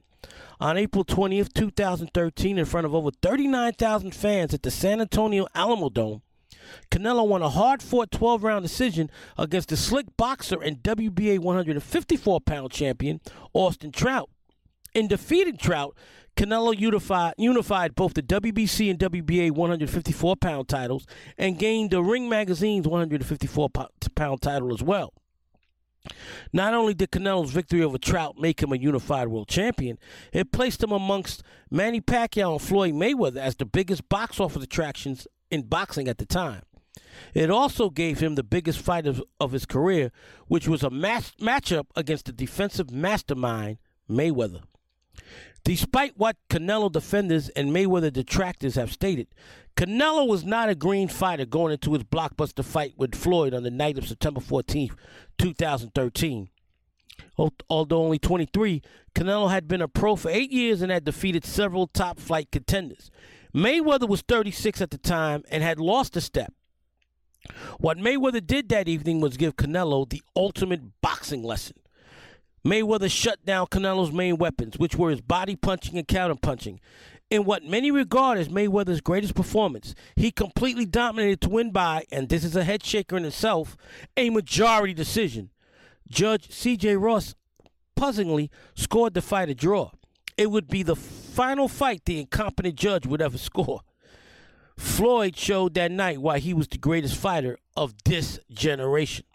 On 0.59 0.77
April 0.77 1.05
20th, 1.05 1.53
2013, 1.53 2.57
in 2.57 2.65
front 2.65 2.85
of 2.85 2.93
over 2.93 3.11
39,000 3.21 4.13
fans 4.13 4.53
at 4.53 4.61
the 4.61 4.69
San 4.69 4.99
Antonio 4.99 5.47
Alamodome, 5.55 6.21
Canelo 6.91 7.27
won 7.27 7.41
a 7.41 7.49
hard 7.49 7.81
fought 7.81 8.11
12 8.11 8.43
round 8.43 8.63
decision 8.63 9.09
against 9.37 9.69
the 9.69 9.77
slick 9.77 10.05
boxer 10.17 10.61
and 10.61 10.83
WBA 10.83 11.39
154 11.39 12.41
pound 12.41 12.71
champion, 12.71 13.21
Austin 13.53 13.91
Trout. 13.91 14.29
In 14.93 15.07
defeating 15.07 15.57
Trout, 15.57 15.95
Canelo 16.39 16.73
unified, 16.79 17.33
unified 17.37 17.95
both 17.95 18.13
the 18.13 18.23
WBC 18.23 18.89
and 18.89 18.97
WBA 18.97 19.51
154 19.51 20.37
pound 20.37 20.69
titles 20.69 21.05
and 21.37 21.59
gained 21.59 21.91
the 21.91 22.01
Ring 22.01 22.29
Magazine's 22.29 22.87
154 22.87 23.69
pound 24.15 24.41
title 24.41 24.73
as 24.73 24.81
well. 24.81 25.13
Not 26.53 26.73
only 26.73 26.93
did 26.93 27.11
Canelo's 27.11 27.51
victory 27.51 27.83
over 27.83 27.97
Trout 27.97 28.37
make 28.39 28.63
him 28.63 28.71
a 28.71 28.77
unified 28.77 29.27
world 29.27 29.49
champion, 29.49 29.99
it 30.31 30.53
placed 30.53 30.81
him 30.81 30.93
amongst 30.93 31.43
Manny 31.69 31.99
Pacquiao 31.99 32.53
and 32.53 32.61
Floyd 32.61 32.93
Mayweather 32.93 33.35
as 33.35 33.57
the 33.57 33.65
biggest 33.65 34.07
box 34.07 34.39
office 34.39 34.63
attractions 34.63 35.27
in 35.51 35.63
boxing 35.63 36.07
at 36.07 36.19
the 36.19 36.25
time. 36.25 36.61
It 37.33 37.51
also 37.51 37.89
gave 37.89 38.21
him 38.21 38.35
the 38.35 38.43
biggest 38.43 38.79
fight 38.79 39.05
of, 39.05 39.21
of 39.41 39.51
his 39.51 39.65
career, 39.65 40.13
which 40.47 40.69
was 40.69 40.83
a 40.83 40.89
match, 40.89 41.35
matchup 41.35 41.87
against 41.97 42.27
the 42.27 42.31
defensive 42.31 42.91
mastermind 42.91 43.77
Mayweather. 44.09 44.61
Despite 45.63 46.17
what 46.17 46.37
Canelo 46.49 46.91
defenders 46.91 47.49
and 47.49 47.71
Mayweather 47.71 48.11
detractors 48.11 48.75
have 48.75 48.91
stated, 48.91 49.27
Canelo 49.75 50.27
was 50.27 50.43
not 50.43 50.69
a 50.69 50.75
green 50.75 51.07
fighter 51.07 51.45
going 51.45 51.73
into 51.73 51.93
his 51.93 52.03
blockbuster 52.03 52.63
fight 52.63 52.93
with 52.97 53.15
Floyd 53.15 53.53
on 53.53 53.63
the 53.63 53.71
night 53.71 53.97
of 53.97 54.07
September 54.07 54.39
14, 54.39 54.91
2013. 55.37 56.49
Although 57.69 58.03
only 58.03 58.19
23, 58.19 58.81
Canelo 59.15 59.49
had 59.49 59.67
been 59.67 59.81
a 59.81 59.87
pro 59.87 60.15
for 60.15 60.29
eight 60.29 60.51
years 60.51 60.81
and 60.81 60.91
had 60.91 61.05
defeated 61.05 61.45
several 61.45 61.87
top 61.87 62.19
flight 62.19 62.51
contenders. 62.51 63.09
Mayweather 63.55 64.07
was 64.07 64.21
36 64.21 64.81
at 64.81 64.91
the 64.91 64.97
time 64.97 65.43
and 65.49 65.63
had 65.63 65.79
lost 65.79 66.15
a 66.17 66.21
step. 66.21 66.53
What 67.79 67.97
Mayweather 67.97 68.45
did 68.45 68.69
that 68.69 68.87
evening 68.87 69.21
was 69.21 69.37
give 69.37 69.55
Canelo 69.55 70.07
the 70.09 70.21
ultimate 70.35 71.01
boxing 71.01 71.43
lesson. 71.43 71.77
Mayweather 72.65 73.09
shut 73.09 73.45
down 73.45 73.67
Canelo's 73.67 74.11
main 74.11 74.37
weapons, 74.37 74.77
which 74.77 74.95
were 74.95 75.09
his 75.09 75.21
body 75.21 75.55
punching 75.55 75.97
and 75.97 76.07
counter 76.07 76.35
punching. 76.35 76.79
In 77.29 77.45
what 77.45 77.63
many 77.63 77.91
regard 77.91 78.37
as 78.37 78.49
Mayweather's 78.49 79.01
greatest 79.01 79.35
performance, 79.35 79.93
he 80.15 80.31
completely 80.31 80.85
dominated 80.85 81.41
to 81.41 81.49
win 81.49 81.71
by, 81.71 82.05
and 82.11 82.27
this 82.27 82.43
is 82.43 82.55
a 82.55 82.63
head 82.63 82.83
shaker 82.83 83.17
in 83.17 83.25
itself, 83.25 83.77
a 84.17 84.29
majority 84.29 84.93
decision. 84.93 85.51
Judge 86.07 86.51
C.J. 86.51 86.97
Ross 86.97 87.35
puzzlingly 87.95 88.49
scored 88.73 89.13
the 89.13 89.21
fight 89.21 89.49
a 89.49 89.53
draw. 89.53 89.91
It 90.37 90.49
would 90.49 90.67
be 90.67 90.83
the 90.83 90.95
final 90.95 91.67
fight 91.67 92.05
the 92.05 92.19
incompetent 92.19 92.75
judge 92.75 93.05
would 93.05 93.21
ever 93.21 93.37
score. 93.37 93.81
Floyd 94.77 95.35
showed 95.35 95.73
that 95.73 95.91
night 95.91 96.21
why 96.21 96.39
he 96.39 96.53
was 96.53 96.69
the 96.69 96.77
greatest 96.77 97.15
fighter 97.15 97.59
of 97.75 97.93
this 98.05 98.39
generation. 98.49 99.25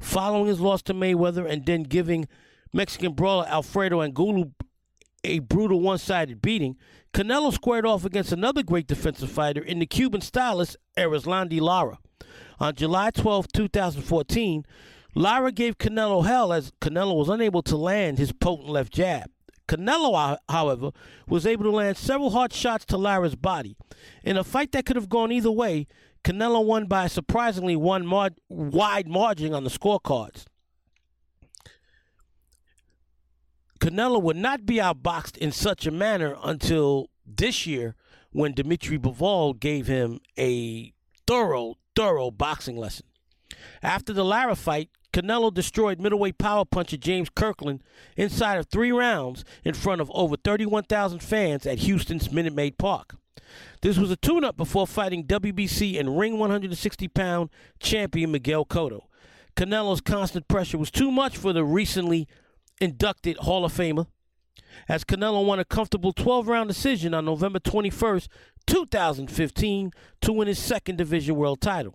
Following 0.00 0.46
his 0.46 0.60
loss 0.60 0.82
to 0.82 0.94
Mayweather 0.94 1.48
and 1.48 1.64
then 1.64 1.82
giving 1.84 2.26
Mexican 2.72 3.12
brawler 3.12 3.46
Alfredo 3.46 4.00
Angulo 4.02 4.52
a 5.22 5.40
brutal 5.40 5.80
one 5.80 5.98
sided 5.98 6.40
beating, 6.40 6.76
Canelo 7.12 7.52
squared 7.52 7.84
off 7.84 8.04
against 8.04 8.32
another 8.32 8.62
great 8.62 8.86
defensive 8.86 9.30
fighter 9.30 9.62
in 9.62 9.78
the 9.78 9.86
Cuban 9.86 10.22
stylist 10.22 10.76
Erislandy 10.96 11.60
Lara. 11.60 11.98
On 12.58 12.74
July 12.74 13.10
12, 13.10 13.52
2014, 13.52 14.64
Lara 15.14 15.52
gave 15.52 15.78
Canelo 15.78 16.24
hell 16.24 16.52
as 16.52 16.72
Canelo 16.80 17.16
was 17.16 17.28
unable 17.28 17.62
to 17.62 17.76
land 17.76 18.18
his 18.18 18.32
potent 18.32 18.68
left 18.68 18.92
jab. 18.92 19.30
Canelo, 19.68 20.36
however, 20.48 20.90
was 21.28 21.46
able 21.46 21.64
to 21.64 21.70
land 21.70 21.96
several 21.96 22.30
hard 22.30 22.52
shots 22.52 22.84
to 22.86 22.96
Lara's 22.96 23.36
body. 23.36 23.76
In 24.24 24.36
a 24.36 24.44
fight 24.44 24.72
that 24.72 24.84
could 24.84 24.96
have 24.96 25.08
gone 25.08 25.30
either 25.30 25.50
way, 25.50 25.86
Canelo 26.24 26.64
won 26.64 26.86
by 26.86 27.06
surprisingly 27.06 27.76
one 27.76 28.06
mar- 28.06 28.30
wide 28.48 29.08
margin 29.08 29.54
on 29.54 29.64
the 29.64 29.70
scorecards. 29.70 30.44
Canelo 33.80 34.20
would 34.22 34.36
not 34.36 34.66
be 34.66 34.76
outboxed 34.76 35.38
in 35.38 35.52
such 35.52 35.86
a 35.86 35.90
manner 35.90 36.36
until 36.44 37.08
this 37.26 37.66
year 37.66 37.94
when 38.30 38.52
Dimitri 38.52 38.98
Bivol 38.98 39.58
gave 39.58 39.86
him 39.86 40.20
a 40.38 40.92
thorough, 41.26 41.76
thorough 41.96 42.30
boxing 42.30 42.76
lesson. 42.76 43.06
After 43.82 44.12
the 44.12 44.24
Lara 44.24 44.54
fight, 44.54 44.90
Canelo 45.12 45.52
destroyed 45.52 46.00
middleweight 46.00 46.38
power 46.38 46.64
puncher 46.64 46.96
James 46.96 47.28
Kirkland 47.34 47.82
inside 48.16 48.58
of 48.58 48.66
three 48.66 48.92
rounds 48.92 49.44
in 49.64 49.74
front 49.74 50.00
of 50.00 50.10
over 50.14 50.36
31,000 50.36 51.20
fans 51.20 51.66
at 51.66 51.78
Houston's 51.78 52.30
Minute 52.30 52.54
Maid 52.54 52.78
Park. 52.78 53.16
This 53.82 53.98
was 53.98 54.10
a 54.10 54.16
tune 54.16 54.44
up 54.44 54.56
before 54.56 54.86
fighting 54.86 55.24
WBC 55.24 55.98
and 55.98 56.18
ring 56.18 56.38
160 56.38 57.08
pound 57.08 57.50
champion 57.78 58.32
Miguel 58.32 58.64
Cotto. 58.64 59.02
Canelo's 59.56 60.00
constant 60.00 60.48
pressure 60.48 60.78
was 60.78 60.90
too 60.90 61.10
much 61.10 61.36
for 61.36 61.52
the 61.52 61.64
recently 61.64 62.28
inducted 62.80 63.36
Hall 63.38 63.64
of 63.64 63.72
Famer, 63.72 64.06
as 64.88 65.04
Canelo 65.04 65.44
won 65.44 65.58
a 65.58 65.64
comfortable 65.64 66.12
12 66.12 66.48
round 66.48 66.68
decision 66.68 67.14
on 67.14 67.24
November 67.24 67.58
21st, 67.58 68.28
2015, 68.66 69.90
to 70.20 70.32
win 70.32 70.48
his 70.48 70.58
second 70.58 70.96
division 70.96 71.36
world 71.36 71.60
title. 71.60 71.94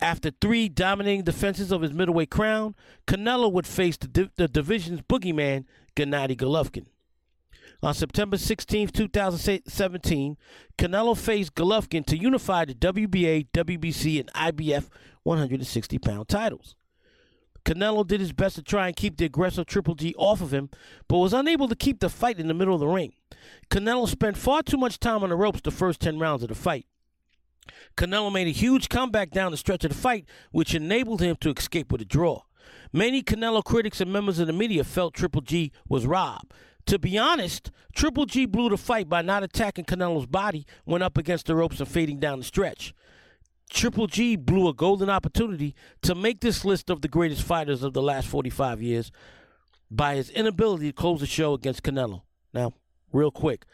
After 0.00 0.30
three 0.30 0.68
dominating 0.68 1.24
defenses 1.24 1.72
of 1.72 1.80
his 1.80 1.92
middleweight 1.92 2.30
crown, 2.30 2.74
Canelo 3.06 3.50
would 3.50 3.66
face 3.66 3.96
the, 3.96 4.30
the 4.36 4.48
division's 4.48 5.00
boogeyman, 5.00 5.64
Gennady 5.94 6.36
Golovkin. 6.36 6.86
On 7.82 7.92
September 7.92 8.38
16, 8.38 8.88
2017, 8.88 10.36
Canelo 10.78 11.16
faced 11.16 11.54
Golovkin 11.54 12.06
to 12.06 12.16
unify 12.16 12.64
the 12.64 12.74
WBA, 12.74 13.48
WBC, 13.52 14.20
and 14.20 14.32
IBF 14.32 14.88
160 15.22 15.98
pound 15.98 16.28
titles. 16.28 16.74
Canelo 17.64 18.06
did 18.06 18.20
his 18.20 18.32
best 18.32 18.54
to 18.54 18.62
try 18.62 18.86
and 18.86 18.96
keep 18.96 19.16
the 19.16 19.24
aggressive 19.24 19.66
Triple 19.66 19.96
G 19.96 20.14
off 20.16 20.40
of 20.40 20.54
him, 20.54 20.70
but 21.08 21.18
was 21.18 21.32
unable 21.32 21.68
to 21.68 21.74
keep 21.74 22.00
the 22.00 22.08
fight 22.08 22.38
in 22.38 22.46
the 22.46 22.54
middle 22.54 22.74
of 22.74 22.80
the 22.80 22.86
ring. 22.86 23.12
Canelo 23.70 24.08
spent 24.08 24.36
far 24.36 24.62
too 24.62 24.76
much 24.76 25.00
time 25.00 25.22
on 25.22 25.30
the 25.30 25.36
ropes 25.36 25.60
the 25.62 25.72
first 25.72 26.00
10 26.00 26.18
rounds 26.18 26.42
of 26.42 26.48
the 26.48 26.54
fight. 26.54 26.86
Canelo 27.96 28.32
made 28.32 28.46
a 28.46 28.52
huge 28.52 28.88
comeback 28.88 29.30
down 29.30 29.50
the 29.50 29.56
stretch 29.56 29.84
of 29.84 29.90
the 29.90 29.96
fight, 29.96 30.26
which 30.52 30.74
enabled 30.74 31.20
him 31.20 31.36
to 31.40 31.50
escape 31.50 31.90
with 31.90 32.00
a 32.00 32.04
draw. 32.04 32.42
Many 32.92 33.22
Canelo 33.22 33.64
critics 33.64 34.00
and 34.00 34.12
members 34.12 34.38
of 34.38 34.46
the 34.46 34.52
media 34.52 34.84
felt 34.84 35.14
Triple 35.14 35.40
G 35.40 35.72
was 35.88 36.06
robbed. 36.06 36.52
To 36.86 36.98
be 36.98 37.18
honest, 37.18 37.70
Triple 37.94 38.26
G 38.26 38.46
blew 38.46 38.68
the 38.68 38.76
fight 38.76 39.08
by 39.08 39.22
not 39.22 39.42
attacking 39.42 39.86
Canelo's 39.86 40.26
body 40.26 40.66
when 40.84 41.02
up 41.02 41.18
against 41.18 41.46
the 41.46 41.56
ropes 41.56 41.80
and 41.80 41.88
fading 41.88 42.18
down 42.18 42.38
the 42.38 42.44
stretch. 42.44 42.94
Triple 43.68 44.06
G 44.06 44.36
blew 44.36 44.68
a 44.68 44.74
golden 44.74 45.10
opportunity 45.10 45.74
to 46.02 46.14
make 46.14 46.40
this 46.40 46.64
list 46.64 46.88
of 46.88 47.02
the 47.02 47.08
greatest 47.08 47.42
fighters 47.42 47.82
of 47.82 47.92
the 47.92 48.02
last 48.02 48.28
45 48.28 48.80
years 48.80 49.10
by 49.90 50.14
his 50.14 50.30
inability 50.30 50.88
to 50.88 50.92
close 50.92 51.20
the 51.20 51.26
show 51.26 51.54
against 51.54 51.82
Canelo. 51.82 52.22
Now, 52.54 52.74
real 53.12 53.32
quick, 53.32 53.66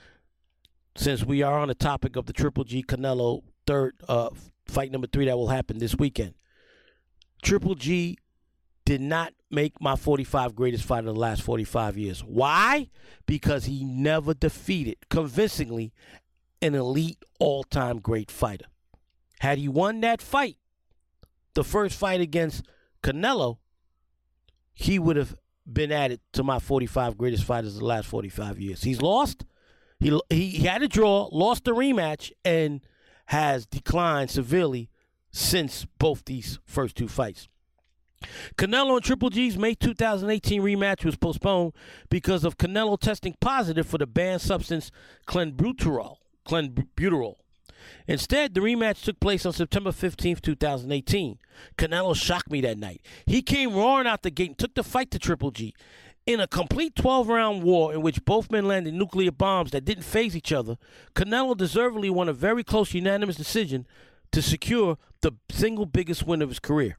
since 0.97 1.25
we 1.25 1.43
are 1.43 1.59
on 1.59 1.69
the 1.69 1.75
topic 1.75 2.17
of 2.17 2.25
the 2.27 2.33
Triple 2.33 2.65
G 2.65 2.83
Canelo 2.83 3.43
third 3.67 3.95
uh, 4.09 4.31
fight 4.67 4.91
number 4.91 5.07
three 5.07 5.27
that 5.27 5.37
will 5.37 5.49
happen 5.49 5.79
this 5.79 5.97
weekend, 5.97 6.35
Triple 7.43 7.75
G 7.75 8.17
did 8.87 9.03
not 9.03 9.35
make 9.53 9.81
my 9.81 9.97
45 9.97 10.55
greatest 10.55 10.85
fighter 10.85 11.09
of 11.09 11.15
the 11.15 11.21
last 11.21 11.43
45 11.43 11.99
years. 11.99 12.21
Why? 12.21 12.89
Because 13.27 13.67
he 13.67 13.85
never 13.85 14.35
defeated 14.35 14.97
convincingly 15.09 15.93
an 16.61 16.75
elite 16.75 17.23
all 17.39 17.65
time 17.65 17.99
great 17.99 18.31
fighter. 18.31 18.67
Had 19.41 19.59
he 19.59 19.69
won 19.69 20.01
that 20.01 20.23
fight, 20.23 20.57
the 21.55 21.65
first 21.65 21.99
fight 21.99 22.21
against 22.21 22.65
Canelo, 23.03 23.59
he 24.73 24.99
would 24.99 25.17
have 25.17 25.37
been 25.71 25.93
added 25.93 26.21
to 26.33 26.43
my 26.43 26.59
45 26.59 27.19
greatest 27.19 27.45
fighters 27.45 27.75
of 27.75 27.81
the 27.81 27.87
last 27.87 28.07
45 28.07 28.59
years. 28.59 28.83
He's 28.83 29.03
lost. 29.03 29.45
He, 30.01 30.19
he, 30.31 30.49
he 30.49 30.67
had 30.67 30.83
a 30.83 30.89
draw, 30.89 31.29
lost 31.31 31.65
the 31.65 31.73
rematch, 31.73 32.33
and 32.45 32.81
has 33.27 33.67
declined 33.67 34.31
severely 34.31 34.91
since 35.31 35.87
both 35.99 36.25
these 36.25 36.59
first 36.65 36.97
two 36.97 37.09
fights. 37.09 37.49
Canelo 38.57 38.97
and 38.97 39.05
Triple 39.05 39.31
G's 39.31 39.57
May 39.57 39.75
2018 39.75 40.62
rematch 40.62 41.05
was 41.05 41.16
postponed 41.16 41.73
because 42.11 42.45
of 42.45 42.59
Canelo 42.59 42.99
testing 42.99 43.35
positive 43.41 43.87
for 43.87 43.99
the 43.99 44.07
banned 44.07 44.41
substance 44.41 44.91
clenbuterol. 45.27 46.16
Clenbuterol. 46.47 47.37
Instead, 48.07 48.55
the 48.55 48.61
rematch 48.61 49.03
took 49.03 49.20
place 49.20 49.47
on 49.47 49.53
September 49.53 49.93
15, 49.93 50.37
2018. 50.37 51.39
Canelo 51.77 52.16
shocked 52.16 52.51
me 52.51 52.61
that 52.61 52.79
night. 52.79 53.01
He 53.27 53.43
came 53.43 53.75
roaring 53.75 54.07
out 54.07 54.23
the 54.23 54.31
gate 54.31 54.49
and 54.51 54.59
took 54.59 54.75
the 54.75 54.85
fight 54.85 55.11
to 55.12 55.18
Triple 55.18 55.51
G. 55.51 55.75
In 56.25 56.39
a 56.39 56.47
complete 56.47 56.95
12 56.95 57.29
round 57.29 57.62
war 57.64 57.93
in 57.93 58.01
which 58.01 58.25
both 58.25 58.51
men 58.51 58.68
landed 58.68 58.95
nuclear 58.95 59.33
bombs 59.33 59.73
that 59.73 59.85
didn't 59.85 60.05
phase 60.05 60.37
each 60.37 60.53
other, 60.53 60.77
Canelo 61.14 61.57
deservedly 61.57 62.11
won 62.11 62.29
a 62.29 62.33
very 62.33 62.62
close 62.62 62.95
unanimous 62.95 63.37
decision 63.37 63.87
to 64.31 64.41
secure 64.41 64.99
the 65.20 65.33
single 65.51 65.87
biggest 65.87 66.25
win 66.25 66.41
of 66.41 66.49
his 66.49 66.61
career. 66.61 66.97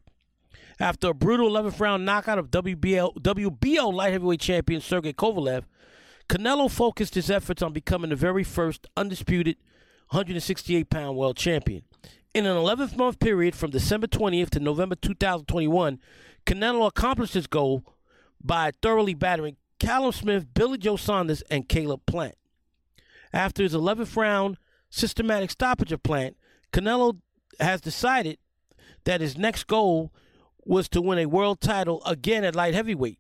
After 0.80 1.10
a 1.10 1.14
brutal 1.14 1.52
11th 1.52 1.80
round 1.80 2.06
knockout 2.06 2.40
of 2.40 2.50
WBL, 2.50 3.16
WBO 3.16 3.94
light 3.94 4.14
heavyweight 4.14 4.40
champion 4.40 4.82
Sergey 4.82 5.14
Kovalev, 5.14 5.64
Canelo 6.28 6.70
focused 6.70 7.16
his 7.16 7.30
efforts 7.30 7.62
on 7.62 7.74
becoming 7.74 8.10
the 8.10 8.16
very 8.16 8.44
first 8.44 8.88
undisputed 8.98 9.58
168 10.10 10.90
pound 10.90 11.18
world 11.18 11.38
champion. 11.38 11.84
In 12.34 12.46
an 12.46 12.56
11th 12.56 12.98
month 12.98 13.20
period 13.20 13.56
from 13.56 13.70
December 13.70 14.08
20th 14.08 14.50
to 14.52 14.60
November 14.60 14.96
2021, 14.96 16.00
Canelo 16.46 16.88
accomplished 16.88 17.36
his 17.36 17.48
goal 17.48 17.84
by 18.44 18.72
thoroughly 18.82 19.14
battering 19.14 19.58
Callum 19.80 20.12
Smith, 20.12 20.54
Billy 20.54 20.78
Joe 20.78 20.96
Saunders, 20.96 21.44
and 21.52 21.70
Caleb 21.70 22.02
Plant. 22.06 22.36
After 23.32 23.64
his 23.64 23.74
11th 23.74 24.16
round 24.16 24.58
systematic 24.90 25.52
stoppage 25.52 25.92
of 25.92 26.02
Plant, 26.02 26.36
Canelo 26.72 27.20
has 27.60 27.82
decided 27.82 28.38
that 29.04 29.22
his 29.22 29.38
next 29.38 29.68
goal 29.68 30.12
was 30.66 30.90
to 30.90 31.02
win 31.02 31.20
a 31.20 31.26
world 31.26 31.62
title 31.62 32.02
again 32.06 32.44
at 32.44 32.56
light 32.56 32.74
heavyweight, 32.74 33.20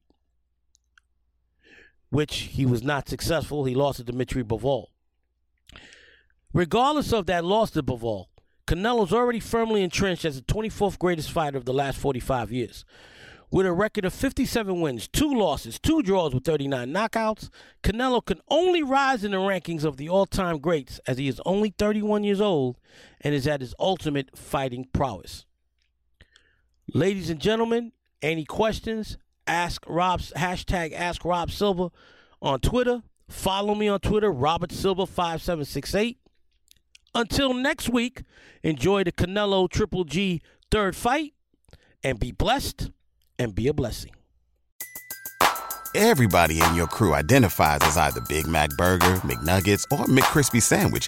which 2.10 2.36
he 2.36 2.66
was 2.66 2.84
not 2.84 3.10
successful. 3.10 3.66
He 3.66 3.76
lost 3.76 3.98
to 3.98 4.04
Dimitri 4.04 4.44
Bivol. 4.44 4.88
Regardless 6.54 7.12
of 7.12 7.26
that 7.26 7.44
loss 7.44 7.72
to 7.72 7.84
Bivol, 7.84 8.28
Canelo's 8.68 9.12
already 9.12 9.39
firmly 9.39 9.84
entrenched 9.84 10.24
as 10.24 10.36
the 10.36 10.54
24th 10.54 10.98
greatest 11.00 11.32
fighter 11.32 11.58
of 11.58 11.66
the 11.66 11.74
last 11.74 11.98
45 11.98 12.52
years. 12.52 12.86
With 13.52 13.68
a 13.68 13.72
record 13.72 14.06
of 14.06 14.14
57 14.14 14.82
wins, 14.82 15.08
two 15.08 15.32
losses, 15.32 15.78
two 15.78 16.02
draws 16.02 16.34
with 16.34 16.44
39 16.44 16.91
knockouts, 16.91 17.50
Canelo 17.84 18.26
can 18.26 18.39
only 18.48 18.82
rise 18.82 19.24
in 19.24 19.32
the 19.32 19.38
rankings 19.38 19.84
of 19.84 19.98
the 19.98 20.10
all 20.10 20.26
time 20.26 20.58
greats 20.58 21.00
as 21.06 21.20
he 21.20 21.28
is 21.28 21.39
only 21.46 21.72
31 21.78 22.24
years 22.24 22.41
old 22.41 22.78
and 23.22 23.36
is 23.36 23.48
at 23.48 23.62
his 23.62 23.76
ultimate 23.80 24.36
fighting 24.36 24.88
prowess. 24.91 25.46
Ladies 26.92 27.30
and 27.30 27.40
gentlemen, 27.40 27.92
any 28.22 28.46
questions? 28.46 29.18
Ask 29.48 29.84
Rob's 29.88 30.32
hashtag 30.36 30.94
Ask 30.94 31.24
Rob 31.24 31.50
Silva 31.50 31.92
on 32.42 32.60
Twitter. 32.60 33.04
Follow 33.30 33.74
me 33.74 33.88
on 33.88 34.00
Twitter, 34.00 34.32
Robert 34.32 34.72
Silva 34.72 35.06
5768. 35.06 36.18
Until 37.16 37.54
next 37.54 37.90
week, 37.90 38.24
enjoy 38.64 39.04
the 39.04 39.12
Canelo 39.12 39.70
Triple 39.70 40.04
G 40.04 40.42
third 40.72 40.96
fight 40.96 41.34
and 42.04 42.20
be 42.20 42.32
blessed 42.32 42.92
and 43.40 43.56
be 43.56 43.68
a 43.68 43.74
blessing. 43.74 44.12
Everybody 45.96 46.60
in 46.60 46.76
your 46.76 46.88
crew 46.88 47.14
identifies 47.14 47.80
as 47.84 47.98
either 47.98 48.20
Big 48.28 48.48
Mac 48.48 48.72
Burger, 48.78 49.16
McNuggets, 49.18 49.86
or 49.92 50.06
McCrispy 50.06 50.62
Sandwich. 50.62 51.08